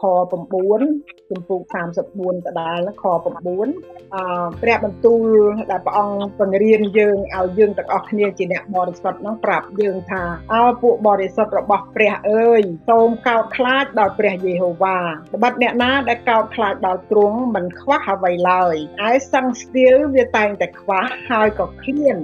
[0.00, 1.60] ខ9ជំពូក
[2.06, 4.16] 34ដដែលខ9អ
[4.62, 5.36] ព្រះបន្ទូល
[5.70, 10.22] ដែលព្រះអង្គបង្រៀនយើងឲ្យយើងទាំងអស់គ្នាជាអ្នកបរិសុទ្ធនោះប្រាប់យើងថា
[10.54, 14.98] អើពួកបរិសុទ្ធរបស់ព្រះអើយសូមកោតខ្លាចដល់ព្រះយេហូវ៉ា
[15.34, 18.74] ត្បិតអ្នកណាដែលកោតខ្លាចដល់ទ្រង់មិនខ្វះអ្វីឡើយ
[19.08, 22.18] ឯសង្ស្ទាលវាតែងតែខ្វះហើយក៏ឃ្លាន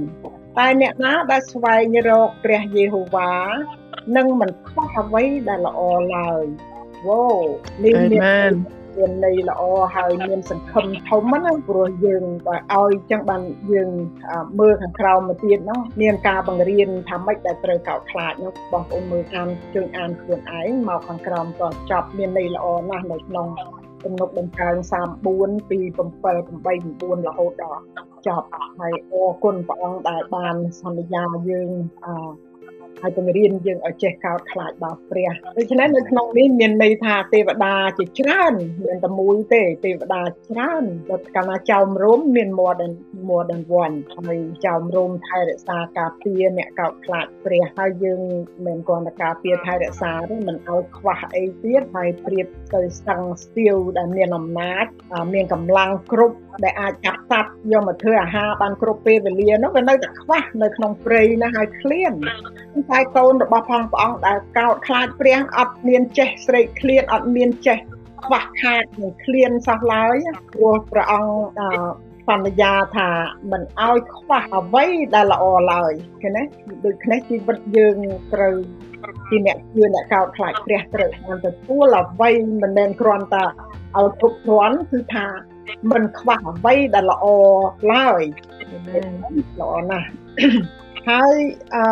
[0.58, 3.32] តែអ្នកណាដែលស្វែងរកព្រះយេហូវ៉ា
[4.16, 5.80] នឹងមិនខ្វះអ្វីដែលល្អ
[6.16, 6.44] ឡើយ
[7.06, 7.24] វ៉ូ
[7.84, 8.52] នេះមាន
[8.98, 9.62] មានន័យល្អ
[9.96, 13.90] ហើយមានសង្ឃឹមធំណាព្រោះយើងបើឲ្យចឹងបានយើង
[14.60, 23.46] មើលខាងក្រោមមកទៀតហ្នឹងមានការបង្រៀនថាម៉េចដែលត្រូវកោតខ្លាចនោះបងប្អូនមើលអានជើងអានខ្លួនឯងមកខាងក្រោមតចប់មានន័យល្អណាស់នៅក្នុង
[24.04, 24.76] ទំនុកដំកើង
[25.22, 26.24] 34ពី7 8
[27.00, 27.82] 9រហូតដល់
[28.26, 28.48] ចប់
[28.78, 31.70] ហើយអរគុណព្រះអង្គដែលបានសន្យាយើង
[32.06, 32.08] អ
[33.02, 42.92] ហើយបង្រៀនយើងឲ្យចេះកោតខ្លាចដល់ព្រះដូច្នេះនៅក្នុងនេះមានន័យថាទេវតាជាច្រើនមានតែមួយទេទេវតាច្រើនដល់កាលណាចៅមរមមាន more than
[43.28, 48.20] more than one ហើយចៅមរមថែរក្សាការពារអ្នកកោតខ្លាចព្រះហើយយើង
[48.66, 54.86] មិនគ្រាន់តែការពារថែរក្សាទេមិនឲ្យខ្វះអីទៀតហើយប្រៀបទៅស្ទឹងស្ទាវដែលមានអំណាច
[55.34, 62.12] មានកម្លាំងគ្រប់ដែលអាចចាប់សត្វយកមកធ្វើអាហារបានគ្រប់ពេលវេលានោះវានៅតែខ្វះនៅក្នុងព្រៃណាហើយឃ្លាន
[62.90, 67.78] តែកូនរបស់ផងព្រះអង្គដែលកោតខ្លាចព្រះអត់មានចេះស្រេកឃ្លានអត់មានចេះ
[68.24, 70.16] ខ្វះខាតនឹងឃ្លានសោះឡើយ
[70.54, 71.60] ព្រោះព្រះអង្គ
[72.28, 73.08] សន្យាថា
[73.52, 76.42] មិនឲ្យខ្វះអ្វីដែលល្អឡើយឃើញទេ
[76.84, 77.96] ដូចនេះជីវិតយើង
[78.34, 78.56] ត្រូវ
[79.28, 82.30] ជាអ្នកជឿអ្នកកោតខ្លាចព្រះត្រូវបានទទួលអ្វី
[82.62, 83.44] មិនមែនគ្រាន់តែ
[83.96, 85.26] ឲ្យគ្រប់គ្រាន់គឺថា
[85.90, 87.26] មិនខ្វះអ្វីដែលល្អ
[87.92, 88.22] ឡើយ
[89.60, 90.08] ល្អណាស់
[91.08, 91.36] ហើយ
[91.74, 91.84] អឺ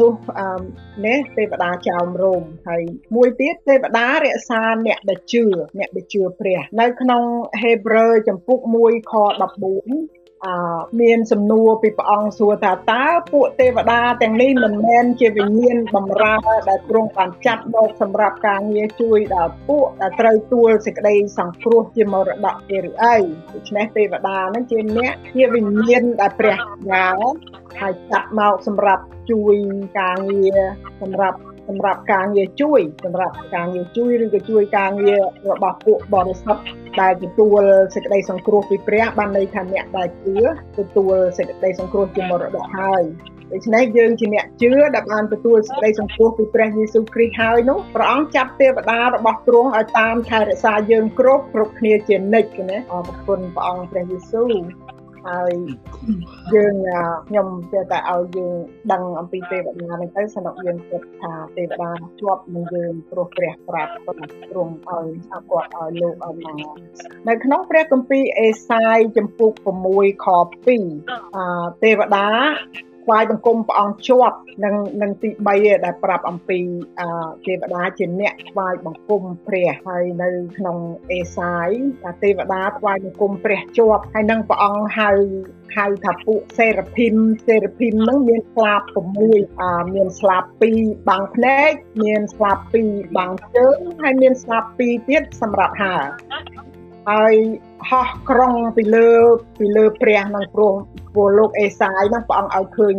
[0.00, 0.60] នោះអឺ
[1.06, 2.82] នេះទេវតាចោមរោមហើយ
[3.16, 5.44] មួយទៀតទេវតារក្សាអ្នកដែលជឿ
[5.78, 7.22] អ្នកដែលជឿព្រះ នៅក្នុង
[7.62, 9.98] ហេព្រើរចំពុក1ខ14អឺ
[11.00, 16.36] មានសំណួរពីព្រះអង្គសួរថាតើពួកទេវតាទាំងនេះមិនមែនជាវិញ្ញាណបំរើ
[16.68, 23.16] ដែលទ្រង់បានចាត់មកសម្រាប់ការងារជួយដល់ពួកដែលត្រូវទួលសេចក្តីសង្គ្រោះជាមរតកទេឬអី
[23.54, 26.58] ដូច្នេះទេវតានឹងជាអ្នកជាវិញ្ញាណដែលព្រះ
[26.90, 27.16] យ៉ាង
[27.80, 29.54] ហើយចាត់មកសម្រាប់ជួយ
[29.98, 30.58] ការងារ
[31.02, 36.62] សម្រាប់ សម្រាប់ការងារជួយសម្រាប់ការងារជួយឬក៏ជួយការងាររបស់ពួកបរិសុទ្ធ
[37.00, 37.62] ដែលទទួល
[37.94, 40.36] សេចក្តីសង្គ្រោះពីព្រះបានន័យថាអ្នកដែលជឿ
[40.78, 43.04] ទទួលសេចក្តីសង្គ្រោះជាមរតកហើយ
[43.52, 54.50] ដូច្នេះយើងជាអ្នកជឿដែលបានទទួលសេចក្តីសង្គ្រោះពីព្រះយេស៊ូវគ្រីស្ទហើយនោះព្រះអង្គចាត់ទេវតារបស់ទ្រង់ឲ្យតាមថែរក្សាយើងគ្រប់គ្រប់គ្នាជានិច្ចណាអរគុណព្រះអង្គព្រះយេស៊ូវ
[55.26, 55.52] ហើយ
[56.54, 56.74] យើង
[57.28, 58.54] ខ្ញុំចេះតែឲ្យយើង
[58.92, 66.76] ដឹងអំពីទេវតាហ្នឹងទៅសំណុកយើងគិតថាទេវតាជាប់នឹងយើងព្រោះព្រះប្រាប់គាត់ទ្រង់ឲ្យអគាត់ឲ្យលោកឲ្យមក
[67.28, 69.52] នៅក្នុងព្រះគម្ពីរអេសាយចំពុក
[69.88, 71.38] 6ខ2អ
[71.82, 72.28] ទេវតា
[73.06, 76.58] ថ្វាយបង្គំព្រះអង្គជាប់នឹងនឹងទី3ដែលប្រាប់អំពី
[77.46, 80.78] ទេវតាជាអ្នកថ្វាយបង្គំព្រះហើយនៅក្នុង
[81.12, 81.68] អេសាយ
[82.02, 85.10] ថាទេវតាថ្វាយបង្គំព្រះជាប់ហើយនឹងព្រះអង្គហៅ
[85.76, 87.14] ហៅថាពួកសេរភីម
[87.46, 88.82] សេរភីមនឹងមានស្លាប
[89.20, 90.44] 6អាមានស្លាប
[90.76, 91.70] 2បាំងភ្នែក
[92.04, 95.96] មានស្លាប2បាំងជើងហើយមានស្លាប2ទៀតសម្រាប់ហើ
[97.10, 97.34] ហើយ
[97.90, 99.08] ហោះក្រុងពីលើ
[99.58, 100.74] ពីលើព្រះនឹងព្រោះ
[101.14, 102.96] ព្រោះលោកអេសាយនឹងព្រះអង្គឲ្យឃើញ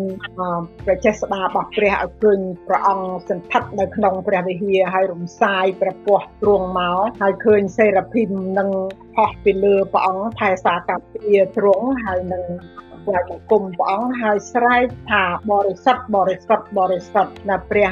[0.86, 8.70] ព្រះចេស្តារបស់ព្រះឲ្យឃើញព្រះអង្គសន្ធិដ្ឋនៅក្នុងព្រះវិហារហើយរំសាយព្រះពោះទ្រង់មកហើយឃើញសេរភីមនឹង
[9.17, 12.43] ហោះពីលើព្រះអង្គថែសារកាពាទ្រង់ហើយនឹង
[13.08, 17.91] ព្រះបង្គំព្រះអង្គហើយស្រែកថាបរិសុទ្ធបរិសុទ្ធបរិសុទ្ធណាព្រះ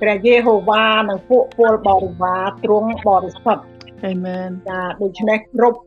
[0.00, 3.64] ព្រះយេហូវ៉ានិងពួកពលបរិវារទ្រង់បរិសុទ្ធ
[4.06, 5.78] អាមែនចាដូច្នេះគ្រប់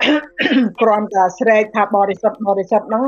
[0.82, 3.04] គ្រាន់តែស្រែកថាបរិសុទ្ធបរិសុទ្ធហ្នឹង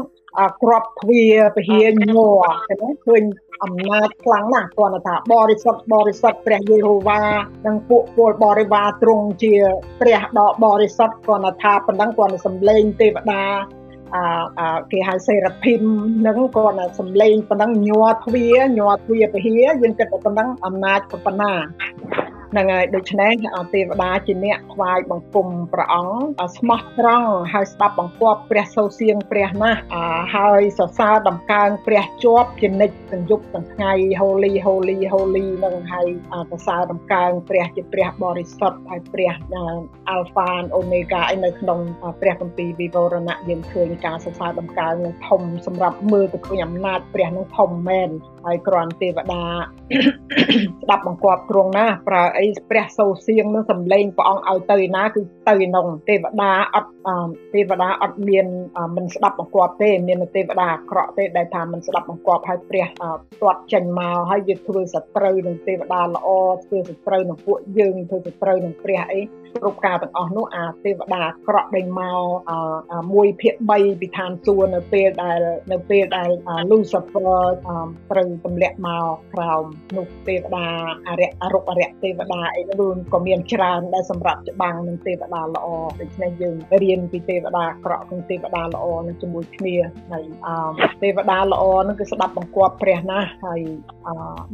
[0.63, 2.43] ក្របទ្វារពហិញញ័រ
[2.81, 3.23] ចឹងឃើញ
[3.63, 7.21] អំណាចខ្លាំងណាស់គាត់ថាបរិសុទ្ធបរិសុទ្ធព្រះយេហូវ៉ា
[7.67, 9.53] និងពួកពលបរិវារទ្រង់ជា
[10.01, 13.43] ព្រះដ៏បរិសុទ្ធគាត់ថាប៉ុណ្ណឹងគាត់សំឡេងទេវតា
[14.15, 15.81] អឺគេហៅសេរ៉ាភីម
[16.27, 21.53] នឹងគាត់សំឡេងប៉ុណ្ណឹងញ័រទ្វារញ័រទ្វារពហិយើងគិតថាប៉ុណ្ណឹងអំណាចប៉ុណ្ណា
[22.55, 23.33] ហ្នឹងហើយដូច្នេះ
[23.73, 29.79] ទេវតាជាអ្នកថ្វាយបង្គំព្រះអង្គស្មោះត្រង់ហើយស្ដាប់បង្គាប់ព្រះសូរសៀងព្រះណាស់
[30.35, 33.91] ហើយសរសើរដំកើងព្រះជាប់ជានិច្ចទាំងយប់ទាំងថ្ងៃ
[34.21, 36.07] Holy Holy Holy នឹងហើយ
[36.51, 39.33] សរសើរដំកើងព្រះជាព្រះបរិសុទ្ធហើយព្រះ
[40.15, 41.79] Alpha and Omega ឯនៅក្នុង
[42.21, 48.09] ព្រះគម្ពីរវិវរណៈយើងឃើញការសរសើរដំកើងនឹងធំសម្រាប់មើលទៅឃើញអំណាចព្រះនឹងធំមែន
[48.45, 49.43] ហើយគ្រាន់ទេវតា
[50.83, 56.91] ស្ដាប់បង្គាប់ទ្រង់ណាប្រើអីព្រះសូរសៀងនឹងសំឡេងព្រះអង្គឲ្យទៅឯណាគឺទៅឯនោះទេវតាអត់
[57.53, 58.47] ទេវតាអត់មាន
[58.95, 62.85] មិនស្ដាប់បង្គាប់ទេមានទេវតាអាក្រក់ទេដែលថាមិនស្ដាប់បង្គាប់ឲ្យព្រះ
[63.41, 66.27] ទាត់ចេញមកហើយយើងធ្វើសត្រូវនឹងទេវតាល្អ
[66.65, 69.21] ធ្វើសត្រូវនឹងពួកយើងធ្វើសត្រូវនឹងព្រះអី
[69.55, 72.19] គ្រប់ការទាំងអស់នោះអាទេវតាអាក្រក់ដេញមក
[72.79, 75.39] 1ភាគ3ពីឋានសួគ៌នៅពេលដែល
[75.71, 76.29] នៅពេលដែល
[76.69, 77.35] Lucifer
[78.11, 79.63] ត្រូវទម្លាក់មកក្រោម
[79.97, 80.67] នោះទេវតា
[81.07, 85.67] អរិយអរុបអរិយទេវតាអីនោះក៏មានច្រើនដែរសម្រាប់ច្បាំងនឹងទេវតាល្អ
[86.01, 89.75] ដូច្នេះយើងរៀនពីទេវតាអាក្រក់និងទេវតាល្អនឹងជាមួយគ្នា
[90.11, 90.25] ហើយ
[91.03, 93.61] ទេវតាល្អនឹងគឺស្ដាប់បង្គាប់ព្រះណាហើយ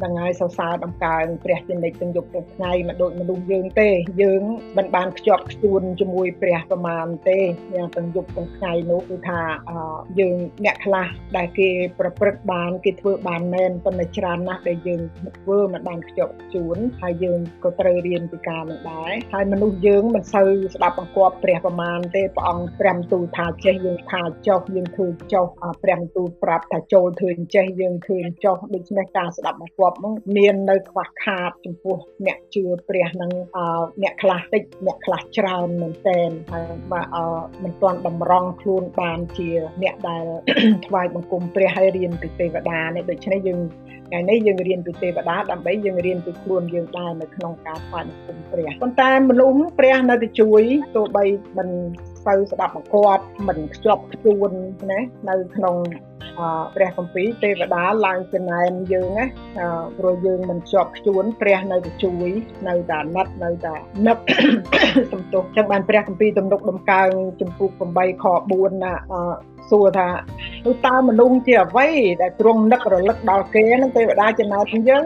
[0.02, 3.90] ដល់ថ្ងៃសរសើរដំកើងព្រះជានិច្ចទាំងយប់ទាំងថ្ងៃមិនដូចមនុស្សយើងទេ
[4.22, 4.42] យើង
[4.78, 7.40] មិនបានខ្ជាប់ខ្ជួនជាមួយព្រះប្រមាណទេ
[7.76, 9.42] យ៉ាងទាំងយប់ទាំងថ្ងៃនោះគឺថា
[10.20, 15.02] យើងអ្នកខ្លះដែលគេប្រព្រឹត្តបានគេធ្វើបានមែនប៉ុន្តែច្រើនណាស់ដែលយើង
[15.40, 25.46] ធ្វើមិនបានខ្ជាប់ខ្ជួនហើយយើងក៏ត្រូវរៀនពីការនឹងដែរហើយមនុស្សយើងមិនសូវស្ដាប់បង្គាប់ព្រះប្រមាណទេព្រះអង្គព្រះទូលថាចេះយើងថាចុះយើងធ្វើចុះ
[25.84, 33.32] ព្រះទូលប្រាប់ថាចូលធ្វើចេះយើងធ្វើចុះដូច្នេះការស្ដាប់បង្គាប់នោះមាននៅខ្វះខាតចំពោះអ្នកជឿព្រះនឹង
[34.04, 37.08] អ្នកខ្លះតិចអ្នកខ្លះច្រើនមែនតែនហើយបាទ
[37.64, 39.50] មិនទាន់តម្រង់ខ្លួនបានជា
[39.84, 40.26] អ្នកដែល
[40.88, 43.60] ថ្វាយបង្គំព្រះហើយរៀនពីទេវតានេះដូច្នេះយើង
[44.08, 50.64] ថ្ងៃនេះយើងរៀនពីទេវតាដើម្បីយើងរៀនពីខ្លួនយើងដែរនៅក្នុងការថ្វាយបង្គំព្រះប៉ុន្តែមនុស្សព្រះនៅតែជួយ
[50.96, 51.24] ទោះបី
[51.58, 51.70] មិន
[52.28, 54.52] ទៅស្ដាប់បង្គាប់មិនខ្ជាប់ខ្ជួន
[54.92, 55.76] ណានៅក្នុង
[56.76, 59.26] ព្រះគម្ពីរទេវតាឡើងចំណែនយើងណា
[59.98, 62.30] ព្រោះយើងមិនជាប់ខ្ជួនព្រះនៅតែជួយ
[62.68, 63.76] នៅតែណិតនៅតែ
[64.08, 64.18] នឹក
[65.14, 67.10] សំទោសចឹងបានព្រះគម្ពីរទំនុកដំកើង
[67.42, 68.94] ចំពុក8ខ4ណា
[69.70, 70.10] សួរថា
[70.66, 71.88] នោះតើមនុស្សជាអ្វី
[72.22, 75.04] ដែលទ្រង់នឹករលឹកដល់គេនឹងទេវតាចំណែនយើង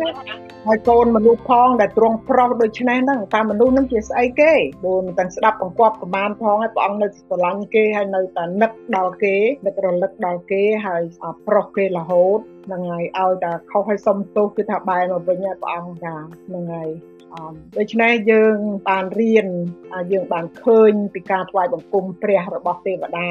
[0.67, 4.53] ហើយកូនមនុស្សផងដែលទ្រង់ប្រុសដូច្នេះហ្នឹងតើមនុស្សនឹងជាស្អីគេ
[4.85, 11.01] ដូចមិនទាំងស្ដាប់បង្គាប់ប្រមាណផងហើយព្រះអង្គនៅស្រឡាញ់គេហើយនៅតែនឹកដល់គេនឹករលឹកដល់គេហើយ
[11.47, 16.15] ប្រុសគេរហូតហ្នឹងហើយឲ្យតែខុសឲ្យសុំទោសគឺថាបែរមកវិញហើយព្រះអង្គថា
[16.47, 16.89] ហ្នឹងហើយ
[17.77, 18.57] ដូច្នេះយើង
[18.89, 19.47] បានរៀន
[20.11, 23.29] យើងបានឃើញពីការថ្វាយបង្គំព្រះរបស់ទេវតា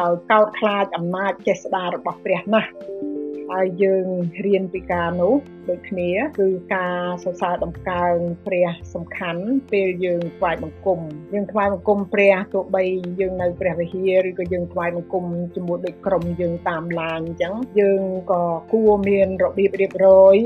[0.00, 2.70] ដោយកោតខ្លាចអំណាចចេស្តារបស់ព្រះណាស់
[3.50, 4.06] ហើយយើង
[4.46, 5.34] រៀនពីការនោះ
[5.70, 11.00] ដូចគ្នាគឺការសរសើរដំកើងព្រះសំខាន់ពេលយើងថ្វាយបង្គំ
[11.34, 12.84] យើងថ្វាយបង្គំព្រះទោះបី
[13.20, 15.24] យើងនៅព្រះវិហារឬក៏យើងថ្វាយបង្គំ
[15.54, 18.02] ជាមួយដូចក្រុមយើងតាមឡានអញ្ចឹងយើង
[18.32, 20.36] ក៏គួរមានរបៀបរៀបរយ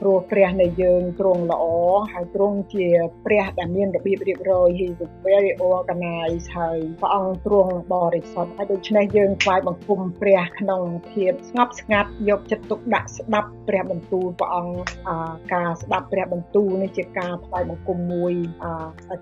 [0.00, 1.64] ព្រោះព្រះនៃយើងទ្រង់ល្អ
[2.12, 2.86] ហើយទ្រង់ជា
[3.26, 14.74] ព្រះដែលមានរបៀបរៀបរយ He is very organized ហើយព្រះអង្គទ្រង់បរិសុទ្ធហើយដូច្នេះយើងថ្វាយបង្គំព្រះក្នុងភាពស្ងប់ស្ងាត់យកចិត្តទុកដាក់ស្ដាប់ព្រះបន្ទូលព្រះអង្គ
[15.54, 18.32] ការស្ដាប់ព្រះបន្ទូលនេះជាការថ្វាយបង្គំមួយ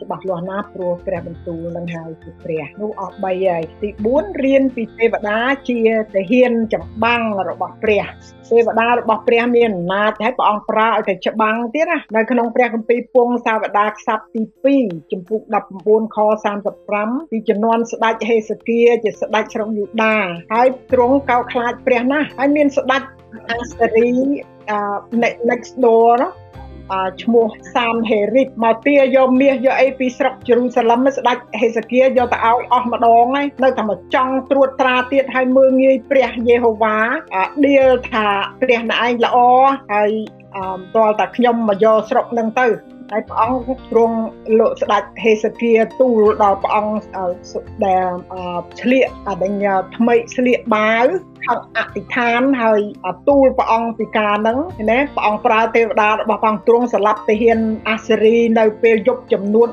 [0.03, 5.81] ច្បាស់លាស់ណាស់ព្រោះព្រះបន្ទូលនឹងហើយគឺព្រះនោះអស់3ហើយទី4រៀនពីទេវតាជា
[6.15, 8.05] ទាហានចម្បាំងរបស់ព្រះ
[8.51, 14.43] ទេវតារបស់ព្រះមានអំណាចហើយព្រះអង្គប្រើឲ្យតែច្បាំងទៀតណានៅក្នុងព្រះគម្ពីរពងសាវតាខ្សត្រទី
[14.77, 15.41] 2ចំពុក
[15.79, 16.19] 19ខ
[16.79, 20.17] 35ពីជំនាន់ស្ដេចហេសេគៀជាស្ដេចស្រុកយូដា
[20.53, 23.03] ហើយទ្រង់កោតខ្លាចព្រះណាស់ហើយមានស្ដេច
[23.51, 24.11] អាសេរី
[25.51, 26.31] next door ណា
[27.23, 36.97] ឈ្មោះសាមហេរិតមកទាយកមាសយកអីពីស្រុកជេរូសាឡឹមស្ដេចហេសេគៀយកទៅឲ្យអស់ម្ដងហើយនៅតែមកចង់ត្រួតត្រាទៀតឲ្យមើងងាយព្រះយេហូវ៉ា
[37.67, 38.27] ដៀលថា
[38.61, 39.37] ព្រះណឯងល្អ
[39.93, 40.11] ហើយ
[40.97, 42.67] តលតែខ្ញុំមកយកស្រុកនឹងទៅ
[43.15, 44.19] ហើយព្រះអង្គទ្រង់
[44.59, 46.95] លោកស្ដេចហេសេគៀទូលដល់ព្រះអង្គ
[47.87, 48.09] ដែល
[48.81, 51.07] ឆ្លៀកអដញ្ញថ្មីឆ្លៀកបាវ
[51.47, 52.81] ខំអធិដ្ឋានហើយ
[53.29, 54.59] ទូលព្រះអង្គពីការហ្នឹង
[54.91, 59.69] ណាព្រះអង្គប្រើទេវតារបស់ព្រះអង្គទ្រង់សម្លាប់ទាហានអាសេរីនៅពេលយប់ចំនួន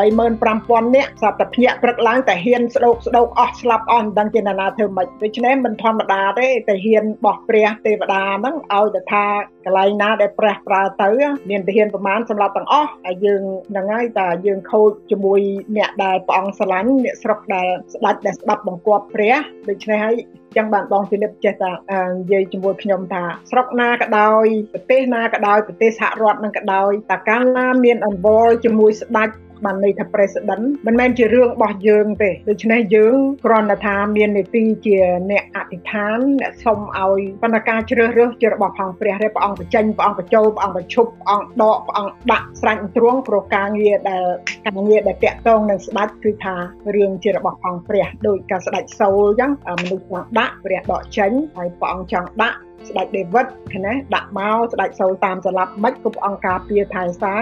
[0.00, 9.24] 185,000នាក់ស្រាប់តែភ្ញាក់ព្រឹកឡើងតែហ៊ានស្ដោកស្ដោកអស់ស្លាប់អស់មិនដឹងជាណានាធ្វើម៉េចដូច្នេះមិនធម្មតាទេតែហ៊ានបោះព្រះទេវតាហ្នឹងឲ្យទៅថា
[9.64, 11.10] កន្លែងណាដែលព្រះប្រើទៅ
[11.50, 15.40] មានទាហានប្រមាណសម្លាប់ទាំងអស់ហើយយើងហ្នឹងហើយតែយើងខូចជាមួយ
[15.76, 19.36] អ្នកដែលព្រះអង្គស្រឡាញ់អ្នកស្រុកដែលស្ដេចដែលស្ដាប់បង្គាប់ព្រះ
[19.68, 20.16] ដូច្នេះហើយ
[20.56, 21.70] ចឹងបានបងហ្វីលីបចេះតែ
[22.18, 29.28] និយាយជាមួយខ្ញុំថាស្រុកណាក៏ដោយប្រទេសណាក៏ដោយប្រទេសសហរដ្ឋនឹងក៏ដោយតើកាលណាមានអង្វរជាមួយស្ដេច
[29.64, 34.98] បានន័យថា president មិនមែនជារឿងរបស់យើងទេដូច្នេះយើងគ្រាន់តែថាមាននីតិជា
[35.30, 44.24] អ្នកអធិដ្ឋានអ្នកសុំឲ្យបណ្ណាការជ្រើសរើសជារបស់ផងព្រះរាព្រះអង្គបញ្ចេញព្រះអង្គបញ្ចូលព្រះអង្គបញ្ឈប់ព្រះអង្គដកព្រះអង្គដាក់ស្រាច់ទ្រង់ព្រោះការងារដែល
[44.66, 46.54] ការងារដែលតាក់ទងនឹងស្ដេចគឺថា
[46.96, 52.56] រឿងជារបស់ផងព្រះដោយការស្ដេចសូលអញ្ចឹងមនុស្សចង់ដាក់ព្រះដកចេញហើយព្រះអង្គចង់ដាក់
[52.88, 53.46] ស្ដេចដេវីត
[53.84, 57.34] ណាដាក់មកស្ដេចសូលតាមស្លាប់មិនគ្រប់អង្គការពារថែសា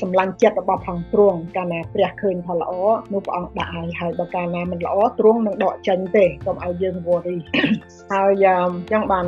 [0.00, 2.72] សម្លាញ់ចិត្តរបស់ផងទ្រង់កាលណាព្រះឃើញថាល្អ
[3.12, 7.38] នោះព្រះអង្គដាក់ឲ្យហើយបើកាលណាមិនល្អទ្រង់នឹងដកចេញទេកុំឲ្យយើង worry
[8.12, 9.26] ហើយអញ្ចឹងបាន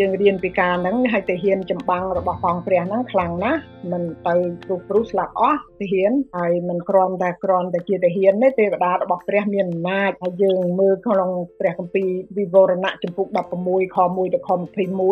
[0.00, 3.60] យើងរៀនពីការហ្នឹងហើយទាហានចម្បាំងរបស់ផងព្រះហ្នឹងខ្លាំងណាស់
[3.92, 4.34] មិនទៅ
[4.64, 13.26] គ្រូគ្រូស្លាប់អស់ទាហានហើយមិនគ្រាន់តែគ្រាន់តែជាទាហានទេទេវតារបស់ព្រះមានអំណាចហើយយើងមើលក្នុងព្រះគម្ពីរវិវរណៈចំពុក
[13.62, 14.50] 16ខ1ទៅខ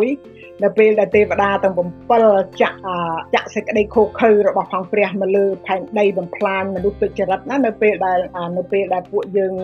[0.00, 1.74] 21នៅពេលដែលទេវតាទាំង
[2.16, 2.77] 7ចាក់
[3.35, 8.19] ចាក់សេចក្តីខូខើរបស់ផងព្រះមកលើផែនដីបំផ្លាញមនុស្សទុច្ចរិតណានៅពេលដែល
[8.57, 9.55] នៅពេលដែលពួកយើង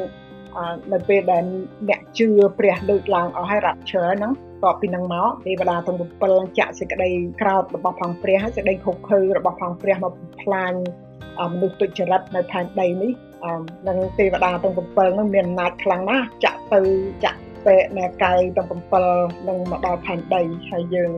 [0.93, 1.45] នៅពេលដែល
[1.89, 4.33] អ្នកជឿព្រះលើកឡើងអស់ហើយរ៉ាប់ឈើហ្នឹង
[4.65, 10.73] តបពីនឹងមកទេវតាទាំង7ចាក់សេចក្តីក្រោតរបស់ផងព្រះហើយសេចក្តីខុសខើរបស់ផងព្រះមកបំផ្លាញ
[11.53, 13.13] មនុស្សទុច្ចរិតនៅផែនដីនេះ
[13.89, 16.81] នឹងទេវតាទាំង7ហ្នឹងមានអំណាចខ្លាំងណាស់ចាក់ទៅ
[17.25, 18.67] ចាក់ពេកនៃកាយទាំង
[19.09, 21.11] 7នឹងមកដល់ផែនដីហើយយើង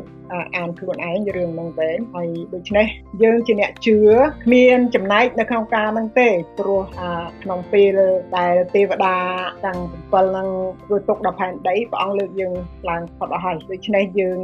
[0.56, 2.86] អានខ្លួនឯងរឿងហ្នឹងទេហើយដូច្នេះ
[3.22, 3.98] យើងជាអ្នកជឿ
[4.44, 6.82] គ្មានចំណែកនៅក្នុងការហ្នឹងទេព្រោះ
[7.42, 7.96] ក្នុងពេល
[8.36, 9.16] ដែលទេវតា
[9.64, 10.48] ទាំង7ហ្នឹង
[10.82, 12.52] ធ្វើទុកដល់ផែនដីព្រះអង្គលើកយើង
[12.90, 14.38] ឡើងផុតអស់ហើយដូច្នេះយើង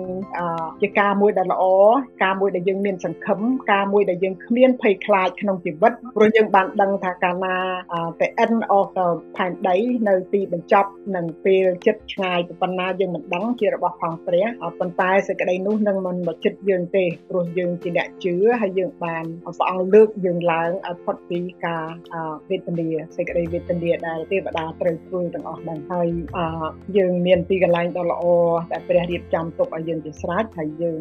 [0.83, 1.65] ជាការមួយដែលល្អ
[2.25, 3.41] ការមួយដែលយើងមានសង្ឃឹម
[3.73, 7.57] ការមួយដែលយើងគ្មានភ័យខ្លាចក្នុងជីវិតព្រោះយើងបានដឹងថាកាលណា
[8.21, 9.77] the end of the ផែនដី
[10.09, 14.45] នៅទីបញ្ចប់នឹងពេលចិត្តឆ្ងាយប៉ុណ្ណាយើងមិនដឹងជារបស់ផងព្រះ
[14.79, 21.85] ប៉ុន្តែសេចក្តីនោះនឹងមិនមកចិត្តយើងទេព្រោះយើងជាអ្នកជឿហើយយើងបានព្រះអង្គលើកយើងឡើងឲ្យផុតពីការ
[22.51, 26.09] វេទនាសេចក្តីវេទនាដែលទេវតាត្រូវធ្វើទាំងអស់ហ្នឹងហើយ
[26.97, 28.25] យើងមានទីកន្លែងដ៏ល្អ
[28.73, 31.01] ដែលព្រះរៀបចំទុកឲ្យយើងជាស្រេចហើយយើង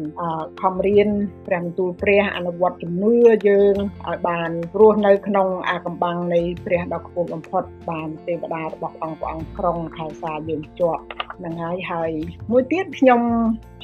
[0.62, 1.08] ខំរៀន
[1.46, 3.14] ព្រះបន្ទូលព្រះអនុវត្តជំនឿ
[3.48, 3.74] យើង
[4.08, 11.02] ឲ្យបានរស់នៅក្នុងអាកំបាំងនៃព្រះដ៏ខ្ពស់បំផុតបានទេវតារបស់អង្គព្រះអង្គក្រុងខែសាយើងជាប់
[11.38, 12.12] ហ្នឹងហើយហើយ
[12.50, 13.20] មួយទៀតខ្ញុំ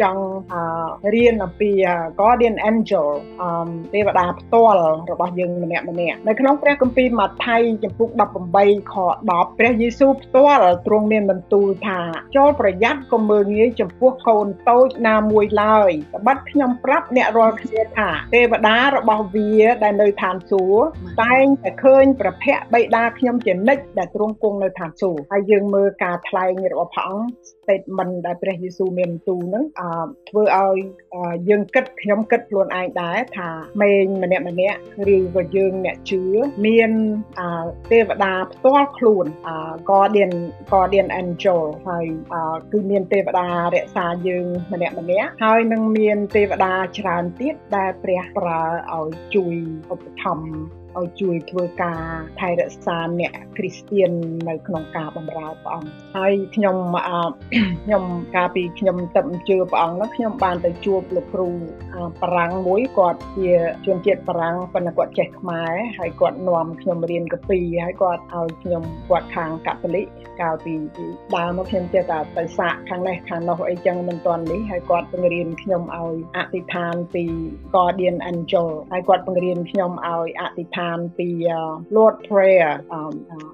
[0.00, 0.24] ចង់
[1.14, 1.70] រៀនអំពី
[2.20, 3.08] Guardian Angel
[3.94, 8.08] ទេវតាផ្ទាល់របស់យើងម្នាក់ម្នាក់នៅក្នុងព្រះគម្ពីរម៉ាថាយចំពុក
[8.50, 8.94] 18ខ
[9.26, 12.00] 10ព្រះយេស៊ូវផ្ទាល់ទ្រង់មានបន្ទូលថា
[12.36, 19.50] ចូលប្រយ័ត្នកុំមើលងាយចំពោះកូនតូចណាមួយឡើយត្បិតខ្ញុំប្រាប់អ្នករាល់គ្នាថាទេវតារបស់វា
[19.84, 20.84] ដែលនៅឋានសួគ៌
[21.22, 27.28] តែងតែឃើញប្រភពបិតាខ្ញុំជានិច្ចដែលទ្រង់គង់នៅឋានសួគ៌ហើយយើងមើលការថ្លែងរបស់ព្រះអង្គ
[27.62, 29.64] statement ដែលព្រះយេស៊ូវមានបន្ទូលហ្នឹង
[30.28, 30.63] ធ្វើឲ្យ
[31.48, 33.48] យើងគិតខ្ញុំគិតខ្លួនឯងដែរថា
[33.82, 34.78] មេងម្នាក់ម្នាក់
[35.14, 36.22] ឬក៏យើងអ្នកជឿ
[36.66, 36.90] មាន
[37.92, 39.26] ទេវតាផ្ទាល់ខ្លួន
[39.88, 40.32] Guardian
[40.70, 42.06] Guardian Angel ហើយ
[42.72, 49.54] គឺមានទេវតារក្សាយើងម្នាក់ម្នាក់ហើយនឹងមានទេវតាច្រើនទៀតដែលព្រះប្រើឲ្យជួយ
[49.92, 52.00] ឧបត្ថម្ភ ឲ្យជួយធ្វើការ
[52.40, 54.10] ថែរក្សាអ្នកគ្រីស្ទៀន
[54.48, 56.76] នៅក្នុងការបម្រើព្រះអង្គហើយខ្ញុំ
[57.84, 58.04] ខ្ញុំ
[58.34, 61.48] កាលពីខ្ញុំទៅជឿព្រះអង្គនោះខ្ញុំបានទៅជួបលោកគ្រូ
[62.22, 63.50] បារាំងមួយគាត់ជា
[63.86, 70.06] ជនជាតិបារាំងប៉ុន្តែគាត់ចេះខ្មែរហើយគាត់នាំខ្ញុំរៀនកពីហើយគាត់ឲ្យខ្ញុំគាត់ខាងកាតូលិក
[70.40, 70.74] កាលពី
[71.34, 77.24] ដើមមកខ្ញុំចេះតែទៅសាកខាងនេះខាងនោះអីចឹងមិនទាន់នេះហើយគាត់បង្រៀនខ្ញុំឲ្យអធិដ្ឋានពី
[77.74, 81.28] Guardian Angel ហើយគាត់បង្រៀនខ្ញុំឲ្យអធិដ្ឋាននពី
[81.96, 82.70] Lord prayer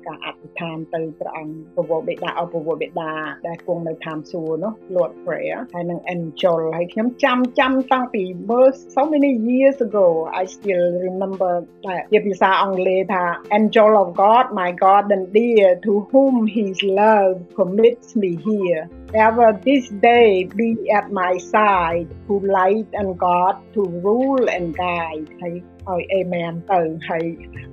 [0.06, 3.10] ការអធិដ្ឋានទៅព្រះអង្គប្រវោបេតាអប្រវោបេតា
[3.46, 10.06] ដែលគង់នៅឋានសួគ៌នោះ Lord prayer ហើយនឹង angel ហើយខ្ញុំចាំចាំតាំងពីមើល so many years ago
[10.40, 11.52] I still remember
[11.86, 13.24] តែជាភាសាអង់គ្លេសថា
[13.58, 18.82] angel of God my God and dear to whom his love commits me here
[19.26, 25.26] ever this day be at my side who light and God to rule and guide
[25.42, 25.54] ហើយ
[25.88, 27.24] ឲ្យ amen ទៅហើយ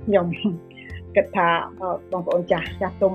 [0.04, 0.26] ខ្ញុំ
[1.18, 1.48] គិតថា
[2.12, 3.14] បងប្អូនចាស់ចាស់ទុំ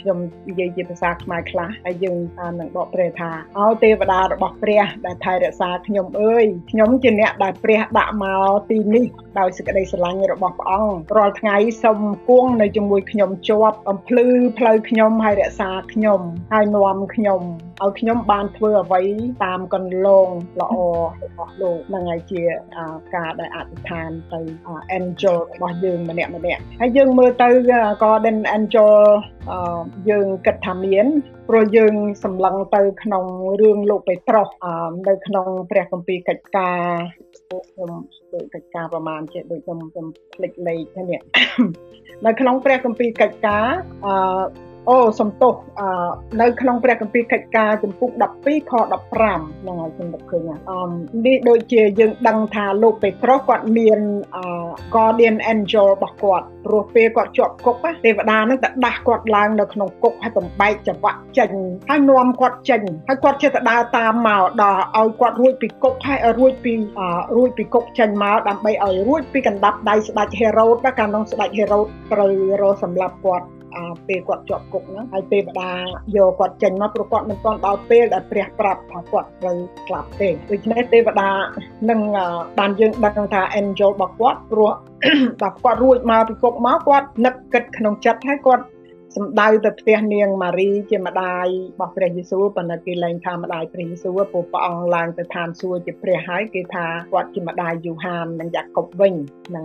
[0.00, 2.18] ខ្ញុំនិយាយជាភាសាខ្មែរខ្លះហើយយើង
[2.60, 9.06] នឹងបកប្រែថាអោទេវតារបស់ព្រះដែលថែរក្សាខ្ញុំអើយខ្ញុំជាអ្នកដែលព្រះដាក់មកទីនេះ
[9.38, 14.26] ដោយសេចក្តីស្រឡាញ់របស់ព្រះអង្គរាល់ថ្ងៃសូមគង់នៅជាមួយខ្ញុំជាប់អំភ្លឺ
[14.58, 16.20] ផ្លូវខ្ញុំហើយរក្សាខ្ញុំ
[16.52, 17.42] ហើយនាំខ្ញុំ
[17.82, 19.02] ឲ្យខ្ញុំបានធ្វើអ្វី
[19.44, 20.28] តាមកន្លង
[20.60, 20.74] ល្អ
[21.22, 22.42] របស់លោកនឹងហើយជា
[23.16, 24.40] ការដែលអធិដ្ឋានទៅ
[24.98, 27.48] angel របស់យើងម្នាក់ម្នាក់ហើយយើងមើលទៅ
[28.02, 28.94] Garden Angel
[30.10, 31.06] យើងគិតថាមាន
[31.48, 33.24] ព្រោះយើងសម្លឹងទៅក្នុង
[33.60, 34.48] រឿងលោកពេត្រុស
[35.08, 36.78] នៅក្នុងព្រះគម្ពីរកិច្ចការ
[37.70, 37.90] ខ្ញុំ
[38.34, 41.22] ដូចកិច្ចការប្រមាណជាដូចខ្ញុំខ្ញុំភ្លេចលេខហ្នឹង
[42.26, 43.66] នៅក្នុងព្រះគម្ពីរកិច្ចការ
[44.06, 44.14] អឺ
[44.88, 45.54] អូសំទោស
[46.40, 48.72] នៅក្នុងព្រះគម្ពីរកិច្ចការចំពុក12ខ
[49.10, 50.90] 15ហ្នឹងហើយខ្ញុំនឹកឃើញអម
[51.26, 54.00] នេះដូចជាយើងដឹងថាលោកពេត្រុសគាត់មាន
[54.94, 61.50] guardian angel របស់គាត់ព្រោះពេលគាត់ជាប់គុកទេវតានឹងទៅដាស់គាត់ឡើងនៅក្នុងគុកហើយបំបែកចង្វាក់ចេញ
[61.88, 66.72] ហើយនាំគាត់ចេញហើយគាត់ចេះតែដើរតាមមកដល់ឲ្យគាត់រួចពីគុកហើយឲ្យរួចពី
[67.36, 73.46] រួចពីគុកចេញមកដើម្បីឲ្យរួចពីកណ្ដាប់ដៃស្ដេចហេរ៉ូតកាលនោះស្ដេចហេរ៉ូតត្រូវរកសម្លាប់គាត់
[74.08, 75.72] ពេលគាត់ជាប់គុកហ្នឹងហើយទេវតា
[76.16, 79.56] យកគាត់ចេញមកព្រោះគាត់មិនទាន់ដល់ពេលដែលព្រះប្រាប់ថាគាត់ត្រូវ
[79.86, 81.30] ស្លាប់ទេដូច្នេះទេវតា
[81.90, 82.00] នឹង
[82.58, 84.72] បានយើងដឹងថា angel របស់គាត់ព្រោះ
[85.42, 88.64] ដល់គាត់រួចមកពីគុកមកគាត់នឹកគិតក្នុងចិត្តហើយគាត់
[89.16, 99.14] សំដៅទៅផ្ទះនាងម៉ារីជាម្ដាយរបស់ព្រះយេស៊ូវប៉ុន្តែគេលែងថាម្ដាយព្រះយេស៊ូវព្រោះព្រះអង្គឡើងទៅឋានសួគ៌ជាព្រះហើយគេថាគាត់ជាម្ដាយយូហាននិងយ៉ាកុបវិញ
[99.48, 99.64] ហ្នឹង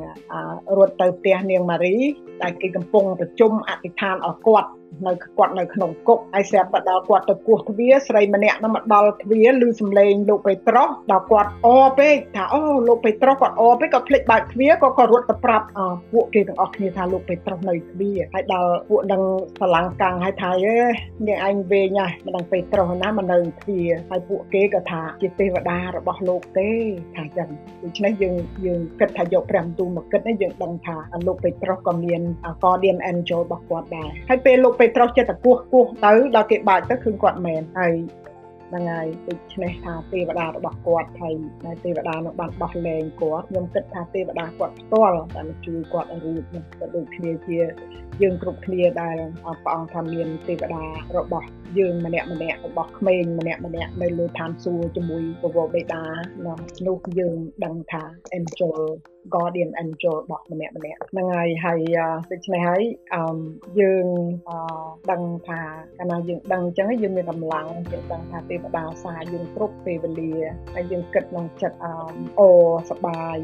[0.77, 1.97] រត់ទៅផ្ទះនាងម៉ារី
[2.43, 4.69] ដែលគេកំពុងប្រជុំអធិដ្ឋានអរគាត់
[5.07, 11.67] នៅគាត់នៅក្នុងគុកហើយស្រាប់តែដល់គាត់ទៅគោះទ្វារស្រីម្នាក់នោះមកដល់ទ្វារឮសំឡេងលោកពេត្រុសដល់គាត់អ
[11.99, 15.65] ពេកថាអូលោកពេត្រុសគាត់អពេកគាត់ភ្លេចបើកទ្វារក៏គាត់រត់ទៅប្រាប់
[16.13, 19.21] ពួកគេទាំងអស់គ្នាថាលោកពេត្រុសនៅទ្វារហើយដល់ពួកនឹង
[19.57, 20.75] ស្រឡាំងកាំងហើយថាអេ
[21.27, 26.69] នាងឯងវែងហើយមិនដឹងពេត្រុសណាមកនៅទ្វារហើយពួកគេក៏ថាជាទេវតារបស់លោកទេ
[27.15, 27.49] ថាចឹង
[27.83, 30.95] ដូច្នេះយើងយើងគិតថាយកព្រះបន្ទូលមកគិតនេះយើងដឹងថា
[31.27, 32.21] លោកពេត្រុសក៏មាន
[32.63, 37.93] guardian angel របស់គាត់ដែរហើយពេលលោកពេត្រុសចិត្តតែគោះគោះទៅដល់គេបាច់ទៅគឺគាត់មែនហើយ
[38.69, 41.33] ហ្នឹងហើយដូច្នេះថាទេវតារបស់គាត់ហើយ
[41.83, 47.59] ទេវតានឹងបានដោះលែងគាត់ខ្ញុំគិតថាទេវតាគាត់ផ្ទាល់តែមកជួយគាត់ឲ្យរួចនោះក៏ដូចគ្នាជា
[48.21, 49.17] យើងគ្រប់គ្នាដែល
[49.63, 50.83] ព្រះអង្គថាមានទេវតា
[51.17, 51.47] របស់
[51.79, 56.03] យើងម្នាក់ម្នាក់របស់ក្មេងម្នាក់ម្នាក់នៅលើឋានសួគ៌ជាមួយពវបេតា
[56.87, 57.35] នោះយើង
[57.65, 58.03] ដឹងថា
[58.37, 58.79] angel
[59.33, 61.81] guardian angel របស់ម្នាក់ម្នាក់ហ្នឹងហើយហើយ
[62.31, 62.83] ដូច្នេះហើយ
[63.79, 64.07] យើង
[65.11, 65.59] ដឹងថា
[65.97, 70.33] កាលណាយើងដឹងអញ្ចឹងយើងមានកម្លាំងយើងដឹងថាទេវតាសាយើងគ្រប់ពេលវេលា
[70.73, 71.77] ហើយយើងគិតក្នុងចិត្ត
[72.39, 72.49] អូ
[72.89, 73.37] សបាយ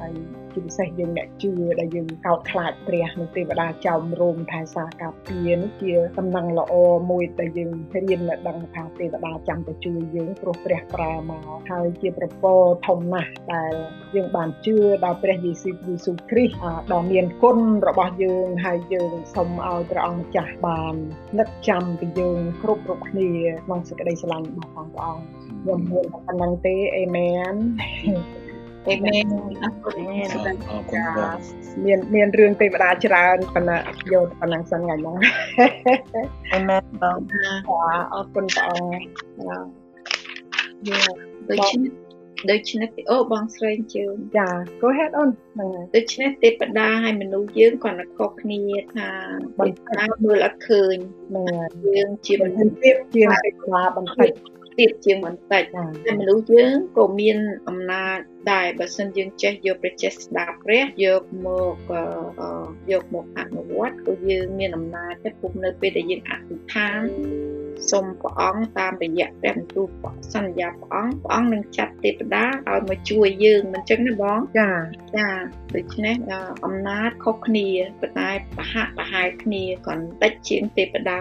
[0.00, 0.12] ហើយ
[0.54, 6.74] ជាពិសេសយើងអ្នកជឿដែលយើងកោតខ្លាចព្រះនិងទេវតាចោមរោមថែសាការពារនេះជាដំណឹងល្អ
[7.10, 12.54] មួយដែលយើងរៀននិងដឹងថាទេវតាចាំតែជួយយើងព្រោះព្រះប្រើមកហើយជាប្រពោ
[12.86, 13.74] ធំណាស់ដែល
[14.14, 16.54] យើងបានជឿដល់ព្រះយេស៊ូវយេស៊ូវគ្រីស្ទ
[16.92, 17.58] ដ៏មានគុណ
[17.88, 20.94] របស់យើងហើយយើងសូមឲ្យព្រះអង្គម្ចាស់បាន
[21.38, 23.28] នឹកចាំពីយើងគ្រប់គ្រប់គ្នា
[23.64, 25.24] ក្នុងសេចក្តីស្រឡាញ់របស់ព្រះអង្គ
[25.62, 27.54] ខ្ញុំមានប៉ុណ្្នឹងទេអេមែន
[28.88, 29.24] អេមែន
[29.62, 31.02] អរគុណអរគុណ
[31.84, 33.76] មានមានរឿងទេវតាច្រើនប៉ុន្តែ
[34.12, 35.16] យកប៉ុណ្ណឹងសិនថ្ងៃហ្នឹង
[36.52, 37.18] អេមែនបង
[38.14, 38.92] អរគុណព្រះអង្គ
[39.46, 39.58] យ៉ា
[41.50, 41.72] ដូច
[42.50, 44.48] ដូច្នេះអូបងស្រីជើងចា
[44.80, 48.60] go ahead on ហ្នឹងហើយដូច្នេះទេពតាហើយមនុស្សយើងគាត់នឹងខុសគ្នា
[48.94, 49.08] ថា
[49.58, 50.96] បន្តាមើលអត់ឃើញ
[51.28, 54.30] ហ្នឹងហើយយើងជាមនុស្សទៀតជាទេវតាបន្តិច
[54.78, 55.62] ទៀតជាងបន្តិច
[56.06, 57.38] តែមនុស្សយើងក៏មាន
[57.68, 58.18] អំណាច
[58.52, 61.76] ដែរបើសិនយើងចេះយកព្រះចេះស្ដាប់ព្រះយកមក
[62.92, 67.02] យកមកអនុវត្តក៏យើងមានអំណាចទៅពុំនៅពេលដែលយើងអធិដ្ឋាន
[67.90, 69.88] សូមព្រះអង្គតាមរយៈព្រះបន្ទូល
[70.34, 74.70] សន្យាព្រះអង្គព្រះអង្គនឹងចាត់ទេវតាឲ្យមកជួយយើងមិនចឹងណាបងចា
[75.16, 75.28] ចា
[75.74, 76.16] ដូច្នេះ
[76.64, 77.68] អំណាចខុសគ្នា
[78.00, 81.20] ប៉ុន្តែប្រហាក់ប្រហែលគ្នាក៏តិចជាងទេវតា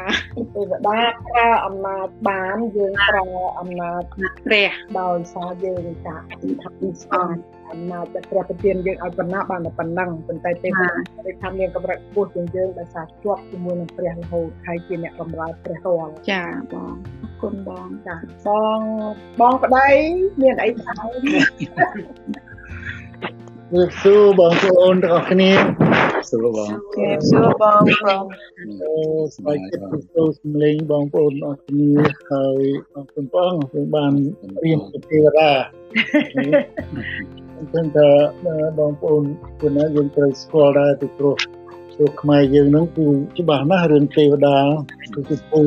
[0.55, 3.25] ទេវតាប្រើអំណាចបានយើងប្រើ
[3.59, 4.01] អំណាច
[4.45, 7.29] ព្រះដោយសារយើងចាអធិដ្ឋានស្អង
[7.71, 10.89] អំណាចដែលព្រះប្រទានយើងឲ្យប៉ុណ្ណាបានតែប៉ុណ្ណឹងប៉ុន្តែទេវតា
[11.25, 18.79] គេថាមានកម្រិតខ្ពស់ជាងយើងដោយសារជាប់ជាមួយនឹងព្រះរហូតហើយជាអ្នកបម្រើព្រះរាល់ចាបងអរគុណបងចាបង
[19.39, 19.87] បងប្តី
[20.41, 20.93] មានអីថា
[23.73, 25.51] លោកសួរបងប្អូនទាំងអស់គ្នា
[26.29, 28.23] សួរបងជម្រាបសួរបងបង
[28.81, 28.93] អូ
[29.35, 31.91] ស្បែកចិត្តទៅសំលេងបងប្អូនអស់គ្នា
[32.31, 32.61] ហើយ
[32.95, 34.13] អរគុណបងខ្ញុំបាន
[34.63, 35.51] រៀនពីទេវតា
[37.57, 38.07] អញ្ចឹងថា
[38.79, 39.23] បងប្អូន
[39.61, 41.35] គណៈយើងត្រូវស្គាល់ដែរពីព្រោះ
[41.93, 43.07] ព្រោះខ្មែរយើងហ្នឹងគឺ
[43.39, 44.57] ច្បាស់ណាស់រឿងទេវតា
[45.13, 45.63] គឺគឺ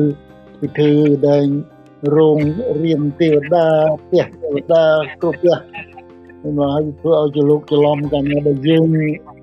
[0.59, 0.91] ពិធី
[1.27, 1.45] ដែល
[2.15, 2.37] រោង
[2.83, 3.65] រៀនទេវតា
[4.03, 4.83] ផ្ទះទេវតា
[5.21, 5.57] គ្រប់ផ្ទះ
[6.43, 8.83] មិនឲ្យធ្វើឲ្យច្រឡុកច្រឡំกันដល់យើង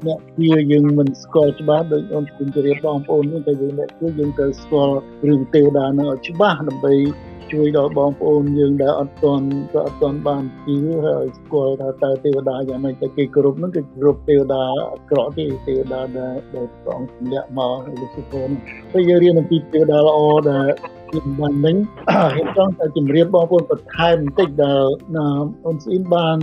[0.07, 4.96] អ្នកជាយើងមិនស្គាល់ច្បាស់ដូចអូនគុំជម្រាបបងប្អូននេះតែយើងអ្នកជាយើងត្រូវស្គាល់
[5.26, 6.94] រឿងទេវតានឹងឲ្យច្បាស់ដើម្បី
[7.53, 10.76] ជួយដល់បងប្អូនយើងដែលអត់ទាន់ក៏អត់ទាន់បានជឿ
[11.07, 14.62] ហើយស្គាល់ថាតើទេវតាយ៉ាងម៉េចតែគេគ្រប់ហ្នឹងគឺគ្រប់ទេវតា
[14.94, 18.51] អក្រក់ទេទេវតាដែលដែលព្រះអង្គទម្លាក់មកលោកសុភន
[18.92, 20.18] ហើយយើងរៀនអំពីទេវតាល្អ
[20.51, 20.68] ដែល
[21.11, 21.76] ពីបានវិញ
[22.09, 24.86] ខ្ញុំចង់តែជម្រាបបងប្អូនបន្ថែមបន្តិចដែល
[25.66, 26.38] អូនស្អ៊ីនបាន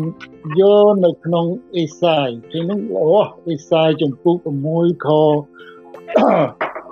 [0.60, 1.46] យកនៅក្នុង
[1.78, 3.10] អេសាយទីនោះអូ
[3.50, 4.36] អេសាយចំពុក
[4.72, 5.10] 6ខ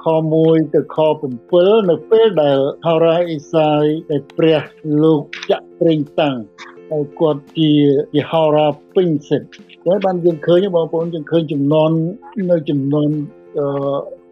[0.04, 0.06] ខ
[0.40, 0.98] 1ទៅខ
[1.40, 4.62] 7នៅពេលដែលហោរាអេសាយដែលព្រះ
[5.02, 6.38] លោកចាក់ប្រេងតាំង
[6.92, 7.72] ហើយគាត់ជា
[8.14, 9.48] ជាហោរាពេញសិទ្ធ
[9.86, 11.92] ហើយបានយើងឃើញបងប្អូនយើងឃើញចំនួន
[12.52, 13.10] នៅចំនួន
[13.58, 13.66] អឺ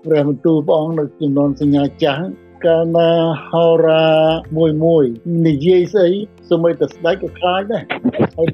[0.05, 2.23] ព្រះបន្ទូលព្រះអង្គនៅចំនួនសញ្ញាចាស់
[2.65, 3.11] កាលណា
[3.49, 4.07] ហោរា
[4.57, 5.05] មួយមួយ
[5.47, 6.09] និយាយស្អី
[6.49, 7.83] សូម្បីតែស្ដេចក៏ខ្លាចដែរ
[8.37, 8.47] ហើយ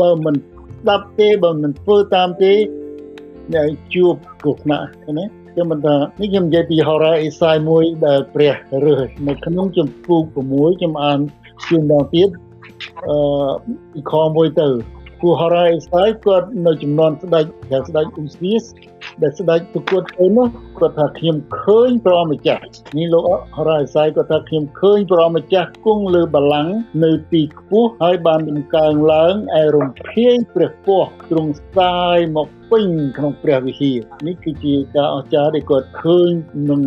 [0.00, 2.52] បើមិនស្ដាប់ទេបើមិនធ្វើតាមទេ
[3.54, 4.86] អ្នកជួបគ្រោះថ្នាក់
[5.18, 11.18] ណា ខ្ញុំមិនថានេះខ្ញុំនិយាយពីហោរាអេសាយមួយដែលព្រះរើសនៅក្នុងចម្ពោះ6ខ្ញុំអាន
[11.66, 12.28] ជឿនដល់ទៀត
[13.08, 14.68] អឺខមួយទៅ
[15.20, 18.64] គូហោរាអេសាយគាត់នៅចំនួនស្ដេចដែលស្ដេចអ៊ូស្វីស
[19.22, 20.48] ដែលស្ដេចប្រកួតទៅនោះ
[20.78, 22.62] គាត់ថាខ្ញុំឃើញព្រះម្ចាស់
[22.96, 23.24] នេះលោក
[23.56, 32.86] ហរ៉ាស័យគាត់ថាខ្ញុំឃើញព្រះម្ចាស់គង់លើបល្ល័ង្កនៅទីខ្ពស់ហើយបានដំកើងឡើងឯរំភាយព្រះពស់ទ្រង់ស្ដាយមកពេញ
[33.16, 36.30] ក្នុងព្រះវិហារនេះគឺជាការអស្ចារ្យដែលគាត់ឃើញ
[36.70, 36.82] នឹង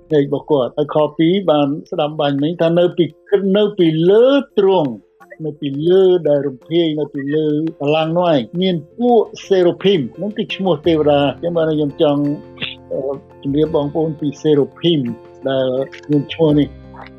[0.00, 3.04] ផ្ទៃរបស់គាត់ហើយខ2បានស្ដាប់បាញ់មិញថានៅពី
[3.58, 4.26] នៅពីលើ
[4.58, 4.90] ទ្រង់
[5.46, 7.46] នៅពីលើដែលរំភាយនៅពីលើ
[7.80, 12.22] បលាំងនោះឯងមានពួកសេរូភីមនោះគឺឈ្មោះទេវតាចឹងបានខ្ញុំចង់
[13.42, 15.00] ជម្រាបបងប្អូនពីសេរូភីម
[15.48, 15.68] ដែល
[16.10, 16.68] មានឈ្មោះនេះ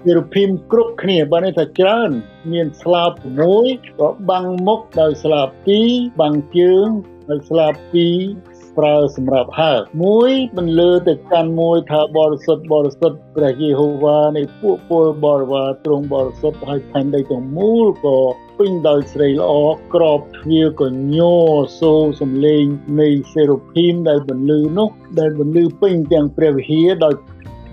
[0.03, 2.11] សេរូភីមគ្រប់គ្នាបានន័យថាច្រើន
[2.51, 3.11] មានស្លាប
[3.55, 5.47] 6ក៏បាំងមុខដោយស្លាប
[5.83, 6.87] 2បាំងជើង
[7.29, 7.73] ដោយស្លាប
[8.21, 18.19] 2 ប្រើសម្រាប់ហើមួយបន្លឺទៅកាន់មួយថាបរិសុទ្ធបរិសុទ្ធព្រះយេហូវ៉ានៃពួកពលបរិវារទ្រង់បរិសុទ្ធហើយផែនដីទាំងមូលក៏
[18.57, 19.53] ពេញដោយស្រីល្អ
[19.93, 22.63] ក្របទ្វារក៏ញ័រសូរសំឡេង
[23.01, 27.13] នៃសេរូភីមដែលបន្លឺនោះដែលបន្លឺពេញទាំងព្រះវិហារដោយ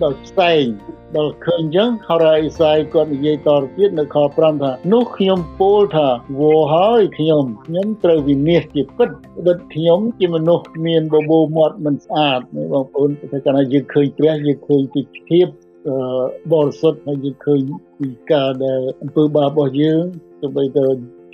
[0.03, 0.65] ដោយផ្សែង
[1.17, 9.09] ដល់ឃើញអញ្ចឹងហរ៉ាអេសាយគាត់និយាយតទៅទៀតនៅខ5ថានោះខ្ញុំពោលថាវោហើយខ្ញុំខ្ញុំត្រូវវិនិច្ឆ័យជាពិត
[9.47, 12.39] ដិតខ្ញុំជាមនុស្សមានបបោមាត់មិនស្អាត
[12.73, 15.47] បងប្អូនតែកាលណាយើងឃើញព្រះយើងឃើញពីភាព
[16.51, 17.59] បរិសុទ្ធហើយយើងឃើញ
[17.99, 20.03] ពីការដែលអំពើបាបរបស់យើង
[20.41, 20.85] ទៅបីទៅ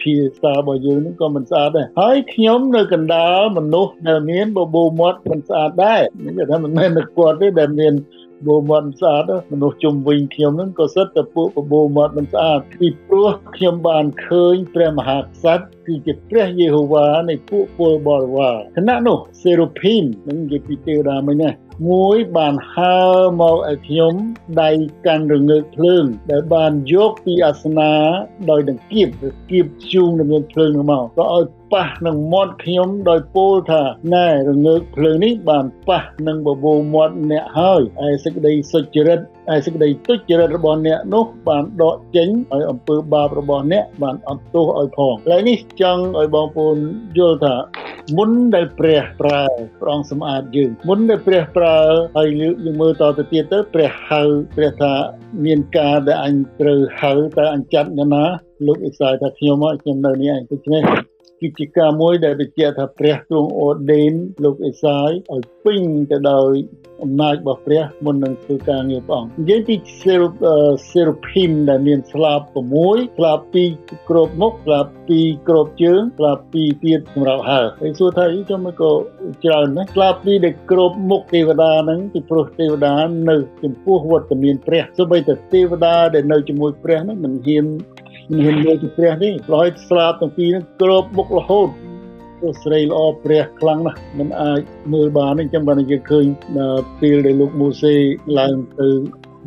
[0.02, 7.94] ភាសារបស់យើងនឹងក៏មិនស្អាតដែរហើយខ្ញុំនៅកណ្ដាលមនុស្សដែលមានបបោមាត់មិនស្អាតដែរនេះគេថាមិនមែនតែគាត់ទេដែលមាន
[8.46, 21.50] បបោមាត់ស្អាតមនុស្សជុំវិញខ្ញុំនឹងក៏សិតតែពួកបបោមាត់មិនស្អាតពីព្រោះខ្ញុំបានឃើញព្រះមហាក្សត្រគឺជាព្រះយេហូវ៉ានៃពួកពលបរិវារគណៈនោះសេរូភីមនឹងនិយាយពីទេវតាមិញណា
[21.90, 22.98] មួយបានហើ
[23.42, 24.14] មកឲ្យខ្ញុំ
[24.62, 24.70] ដៃ
[25.06, 27.94] កាន់រងើកភ្លើង ដែលបានយកពីអាសនា
[28.50, 29.08] ដោយដង្កៀប
[29.50, 31.44] គៀបជូងនឹងភ្លើងនោះមកក៏ឲ្យ
[31.74, 33.84] ប៉ះនឹងមាត់ខ្ញុំដោយពោលថា
[34.16, 39.20] ណែរងើកភ្លើងនេះបានប៉ះនឹងបបោមាត់អ្នកហើយឯសេចក្តីសុចរិត
[39.54, 46.78] ឯសេចក្តីទុច្ចរិតរបស់អ្នកនោះបានដកចេញឲ្យអំពើបាបរបស់អ្នកបានអត់ទោសឲ្យផងឥឡូវនេះចង់ឲ្យបងប្អូន
[47.18, 47.56] យល់ថា
[48.18, 49.42] មុនដែលព្រះប្រើ
[49.82, 51.78] ព្រះអង្គសម្អាតយើងមុនដែលព្រះប្រើ
[52.18, 54.22] ហើយយើងមើលតទៅទៀតទៅព្រះហៅ
[54.56, 54.94] ព្រះថា
[55.46, 58.26] មានការដែលអញត្រូវហៅតើអញចាត់ណា
[58.68, 60.84] លោកអេសាយថាខ្ញុំមកខ្ញុំនៅនេះឯងដូច្នេះ
[61.42, 64.14] គឺជាការមួយដែលបញ្ជាក់ថាព្រះទ្រង់អូដេន
[64.44, 65.82] លោកអេសាយឲ្យពេញ
[66.12, 66.52] ទៅដោយ
[67.04, 70.24] អំណាចរបស់ព្រះមុននឹងធ្វើការងារព្រះអង្គនិយាយពីសេរ
[70.92, 72.42] សេរភីមដែលមានស្លាប
[72.80, 73.40] 6ស្លាប
[73.74, 74.86] 2គ្របមុខស្លាប
[75.18, 78.92] 2គ្របជើងស្លាប2ទៀតសម្រាប់ហើហើយសួរថាអីចាំមកក៏
[79.46, 82.94] ច្រើនណាស់ស្លាប2ដែលគ្របមុខទេវតាហ្នឹងពីព្រោះទេវតា
[83.30, 87.66] នៅចំពោះវត្តមានព្រះសូម្បីតែទេវតាដែលនៅជាមួយព្រះហ្នឹងមិនហ៊ាន
[88.30, 91.70] មិនហ៊ានមើលទៅព្រះទេប្រយស្លាប់ទាំងពីរហ្នឹងគ្របមុខរហូត
[92.42, 94.62] ទោះស្រីល្អព្រះខ្លាំងណាស់មិនអាច
[94.94, 96.26] មើលបានទេអញ្ចឹងបានយើងឃើញ
[97.02, 97.96] ពេលដែលលោកមូសេ
[98.40, 98.90] ឡើងទៅ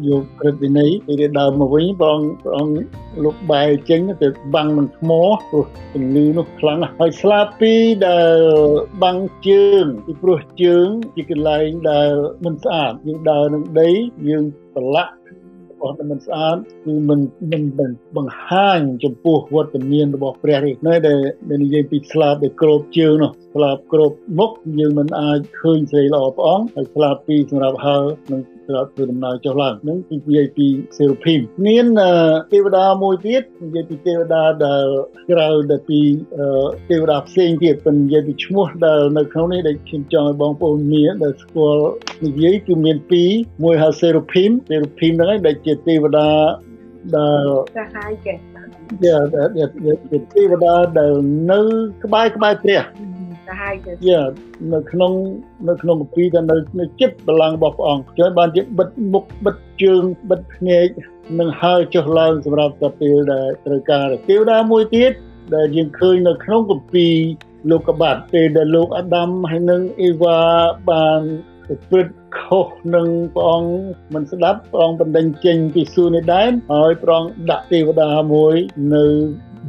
[0.08, 2.74] យកក្រឹតវិន័យពេលដើមមកវិញព្រះអង្គព្រះអង្គ
[3.24, 5.10] លោកបែរចេញទៅបាំងនឹងថ្ម
[5.50, 7.72] ព្រោះជំងឺនោះខ្លាំងណាស់ហើយស្លាប់ពី
[8.06, 8.38] ដែល
[9.02, 9.18] បាំង
[9.48, 12.12] ជើងពីព្រោះជើងជាកន្លែងដែល
[12.44, 13.90] មិនស្អាតយើងដើរនឹងដី
[14.28, 15.12] យើងប្រឡាក់
[15.80, 17.20] របស់ដែលមិនស្អាតគឺមិន
[17.52, 21.20] មិនបង្ហាញចំពោះវត្តមានរបស់ព្រះទេនៅដែល
[21.62, 27.98] និយាយពីស្លាប់ដែលក្របជើងនោះស្លាប់ក្របមុខយើងមិនអាចឃើញស្រីល្អព្រះអង្គហើយស្លាប់ពីសម្រាប់ហើ
[28.32, 28.40] នឹង
[28.70, 30.66] ស្រាប់ធ្វើដំណើរចុះឡើងនឹងពីនិយាយពី
[30.96, 31.86] សេរូភីមមាន
[32.52, 34.84] ទេវតាមួយទៀតនិយាយពីទេវតាដែល
[35.30, 36.00] ក្រៅដែលពី
[36.90, 41.86] ទេវតាផ្សេងទៀតប៉ុន្តែនិយាយពីឈ្មោះដែលនៅក្នុងនេះដែលខ្ញុំចង់ឲ្យបងប្អូនមានដែលស្គាល់
[42.24, 43.30] និយាយគឺមានពីរ
[43.64, 46.28] មួយហៅសេរូភីមសេរូភីមហ្នឹងឯងដែលជាទេវតា
[47.16, 47.46] ដែល
[47.78, 48.34] សាហាយគេ
[49.04, 49.18] យ៉ា
[50.10, 51.12] ជាទេវតាដែល
[51.50, 51.60] នៅ
[52.04, 52.82] ក្បែរក្បែរព្រះ
[53.50, 54.22] សាហាយគេយ៉ា
[54.74, 55.12] នៅក្នុង
[55.68, 60.86] នៅក្នុងគម្ពីរដែលនៅនៅចិត្តបល្ល័ង្ករបស់ព្រះអង្គជួយបានជាបិទមុខបិទជើងបិទភ្នែក
[61.40, 65.12] នឹងហើរចុះឡើងសម្រាប់តែពេលដែលត្រូវការទេវតាមួយទៀត
[65.54, 67.14] ដែលយើងឃើញនៅក្នុងគម្ពីរ
[67.70, 70.40] លោកកបាត់ពេលដែលលោកអាដាមហើយនឹងអេវ៉ា
[70.90, 71.20] បាន
[71.88, 73.72] ព្រឹត្តខុសនឹងព្រះអង្គ
[74.14, 78.54] មិនស្ដាប់ព្រះអង្គបណ្ដេញចេញពីសួគ៌នេះដែរហើយព្រះអង្គដាក់ទេវតាមួយ
[78.94, 79.04] នៅ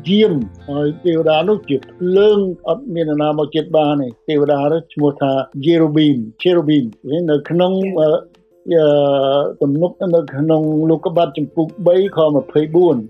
[0.08, 0.34] យាម
[0.70, 2.40] ហើយទេវតានោះជាភ្លើង
[2.70, 5.32] អត់មានណាមកចិត្តបានទេទេវតានោះឈ្មោះថា
[5.66, 6.86] Cherubim Cherubim
[7.30, 7.72] នៅក្នុង
[9.62, 12.48] ទំនុកនៅក្នុងលោកបាត់ចំពុក3ខ24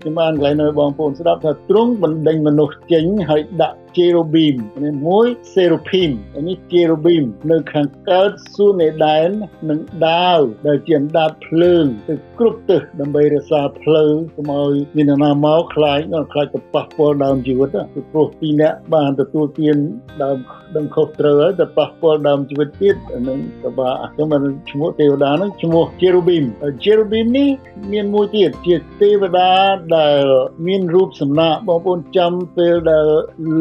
[0.02, 6.12] ខ្ញុំអានកន្លែងនៅបងប្អូនស្ដាប់ថាទ្រង់បណ្ដេញមនុស្សចេញហើយដាក់ cherubim នេះមួយ seraphim
[6.48, 9.28] នេះ cherubim នៅខាងកើតសួននៃដែន
[9.70, 19.76] និងដាវដែលជាអណ្ដាតភ្លើងទៅគ្រប់ទិសដើម្បីរក្សាផ្លូវកុំឲ្យមាននរណាមកខ្លាចដល់ខ្លាចទៅប៉ះពាល់ដើមជីវិតពីព្រោះពីរអ្នកបានទទួលទាន
[20.22, 20.38] ដើម
[20.76, 22.96] ដឹងខុសត្រូវហើយទៅប៉ះពាល់ដើមជីវិតទៀត
[23.28, 26.44] នឹងពិបាកអញ្ចឹងបានឈ្មោះទេវតាហ្នឹងឈ្មោះ cherubim
[26.84, 27.50] cherubim នេះ
[27.92, 29.50] មានមួយទៀតជាទេវតា
[29.96, 30.22] ដែល
[30.66, 33.06] មានរូបសំណាកបងប្អូនចាំពេលដែល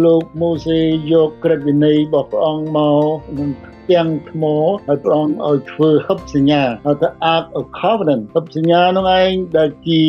[0.04, 0.80] លោកលោកម៉ូសេ
[1.12, 3.50] យកក្រឹតវិន័យរបស់ព្រះអង្គមកនឹង
[3.92, 4.44] ទាំងថ្ម
[4.88, 10.02] ហើយព្រះអង្គឲ្យធ្វើហឹបសញ្ញាហៅថា Ark of Covenant ហឹបសញ្ញានោះឯងដែលជា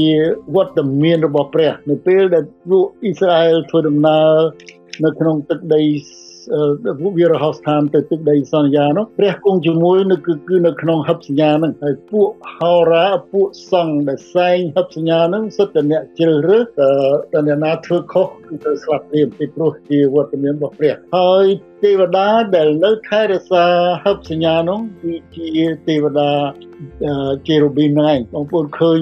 [0.55, 4.35] វត្តមានរបស់ព្រះ នៅពេលដែលពួកអ៊ីស្រាអែលធ្វើដំណើរ
[5.05, 5.83] នៅក្នុងទឹកដី
[7.01, 16.65] ពួកវារហោស្ថានទៅទឹកដីសន្យានោះព្រះគង់ជាមួយនៅគឺគឺនៅក្នុងហឹបសញ្ញាហ្នឹងហើយពួកហោរាពួកសង្ឃដែលសែងហឹបសញ្ញាហ្នឹងសុទ្ធតែអ្នកជ្រើសរើស
[17.33, 21.47] តែអ្នកណាធ្វើខុសគឺត្រូវស្លាប់ព្រាមពីព្រោះជាវត្តមានរបស់ព្រះហើយ
[21.83, 23.65] ទេវតាដែលនៅថែរក្សា
[24.05, 25.49] ហឹបសញ្ញានោះគឺជា
[25.89, 26.31] ទេវតា
[27.47, 29.01] ជេរូប៊ីមហ្នឹងបងប្អូនឃើញ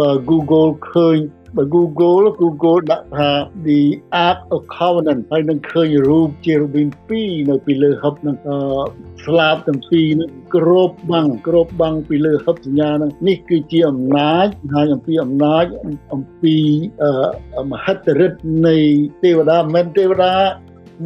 [0.00, 1.18] បើ Google ឃើញ
[1.56, 3.30] បើ Google Google ដាក់ថា
[3.66, 3.80] the
[4.26, 6.88] Ark of Covenant ហើយនឹងឃើញរូប Cherubim
[7.18, 8.36] 2នៅពីលើហឹបនឹង
[9.24, 15.64] ស្លាបទាំងពីរនឹងគ្របបាំងគ្របបាំងពីលើហឹបសញ្ញានឹងនេះគឺជាអំណាចហើយអំពីអំណាច
[16.14, 16.56] អំពី
[17.72, 18.76] មហិទ្ធិឫទ្ធិនៃ
[19.24, 20.34] ទេវតាមិនទេវតា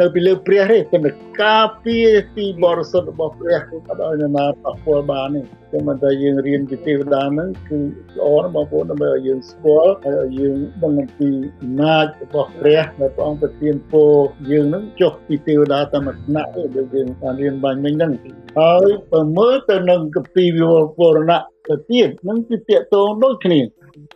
[0.00, 1.10] នៅពីលើព្រះទេប៉ុន្តែ
[1.44, 5.40] ការពារទីបរិសុទ្ធរបស់ព្រះគឺអត់ឲ្យនរណាប៉ះពាល់បានទេ
[5.72, 7.78] ចឹងមិនតែយើងរៀនពីទេវតាហ្នឹងគឺ
[8.16, 11.30] ល្អណាស់បងប្អូនដើម្បីឲ្យយើងស្គាល់ហើយឲ្យយើងដឹងអំពី
[11.60, 14.12] អំណាចរបស់ព្រះដែលព្រះអង្គប្រទានពរ
[14.50, 18.12] យើងហ្នឹងចុះពីទេវតាតាមថ្នាក់ទេដែលយើងបានរៀនបាញ់មិញហ្នឹង
[18.58, 20.66] ហើយបើមើលទៅនឹងកពីវិ
[21.00, 23.60] វរណៈទៅទៀតហ្នឹងគឺតកតងដូចគ្នា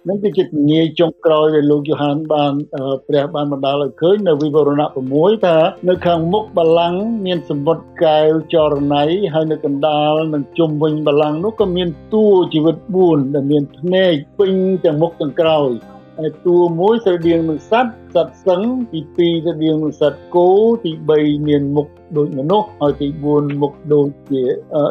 [0.08, 2.52] នឹងគឺជាងាយចុងក្រោយដែលលោកយូហានបាន
[3.08, 5.56] ព្រះបានបណ្ដាលឲ្យឃើញនៅវិវរណៈ6ថា
[5.88, 9.04] នៅខាងមុខបល្ល័ង្កមានសមុទ្រកែវចរណៃ
[9.34, 12.76] ហើយនៅកណ្ដាលនិងជុំវិញបល្ល័ង្កនោះក៏មានតួជីវិត
[13.06, 14.52] 4ដែលមានភ្នែកពេញ
[14.84, 15.70] ទាំងមុខទាំងក្រោយ
[16.18, 18.62] ហើយតួមួយស្រដៀងនឹងសត្វសត្វសឹង
[18.92, 20.48] ទី2ស្រដៀងនឹងសត្វគោ
[20.84, 24.42] ទី3មានមុខ ដូចមនុស្សហើយទី4មុខដូចជា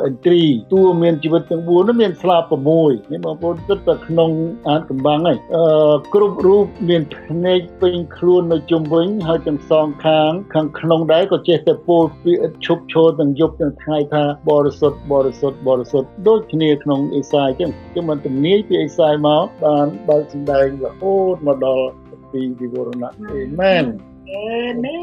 [0.05, 0.43] អិនទ្រី
[0.73, 2.43] តួមានជីវិតទាំង4នោះមានស្លាប
[2.77, 4.29] 6នេះបងប្អូនគិតតែក្នុង
[4.69, 5.65] អានកំបាំងហើយអឺ
[6.13, 21.87] គ្រប់រូបមានភ្នែកពេញខ្លួននៅជុំវិញហើយទាំងសងខាងខាងក្នុងដែរក៏ចេះតែពោលពាក្យឈប់ឈរទាំងយប់ទាំងថ្ងៃថាបរិសុទ្ធបរិសុទ្ធបរិសុទ្ធដូចគ្នាក្នុងអេសាយចឹងខ្ញុំមិនទំនាយពីអេសាយមកបានបើកសម្ដែងរហូតមកដល់
[22.31, 23.85] ពីវិវរណៈអេមែន
[24.29, 25.01] Amen.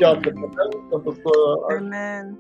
[1.71, 2.39] Amen.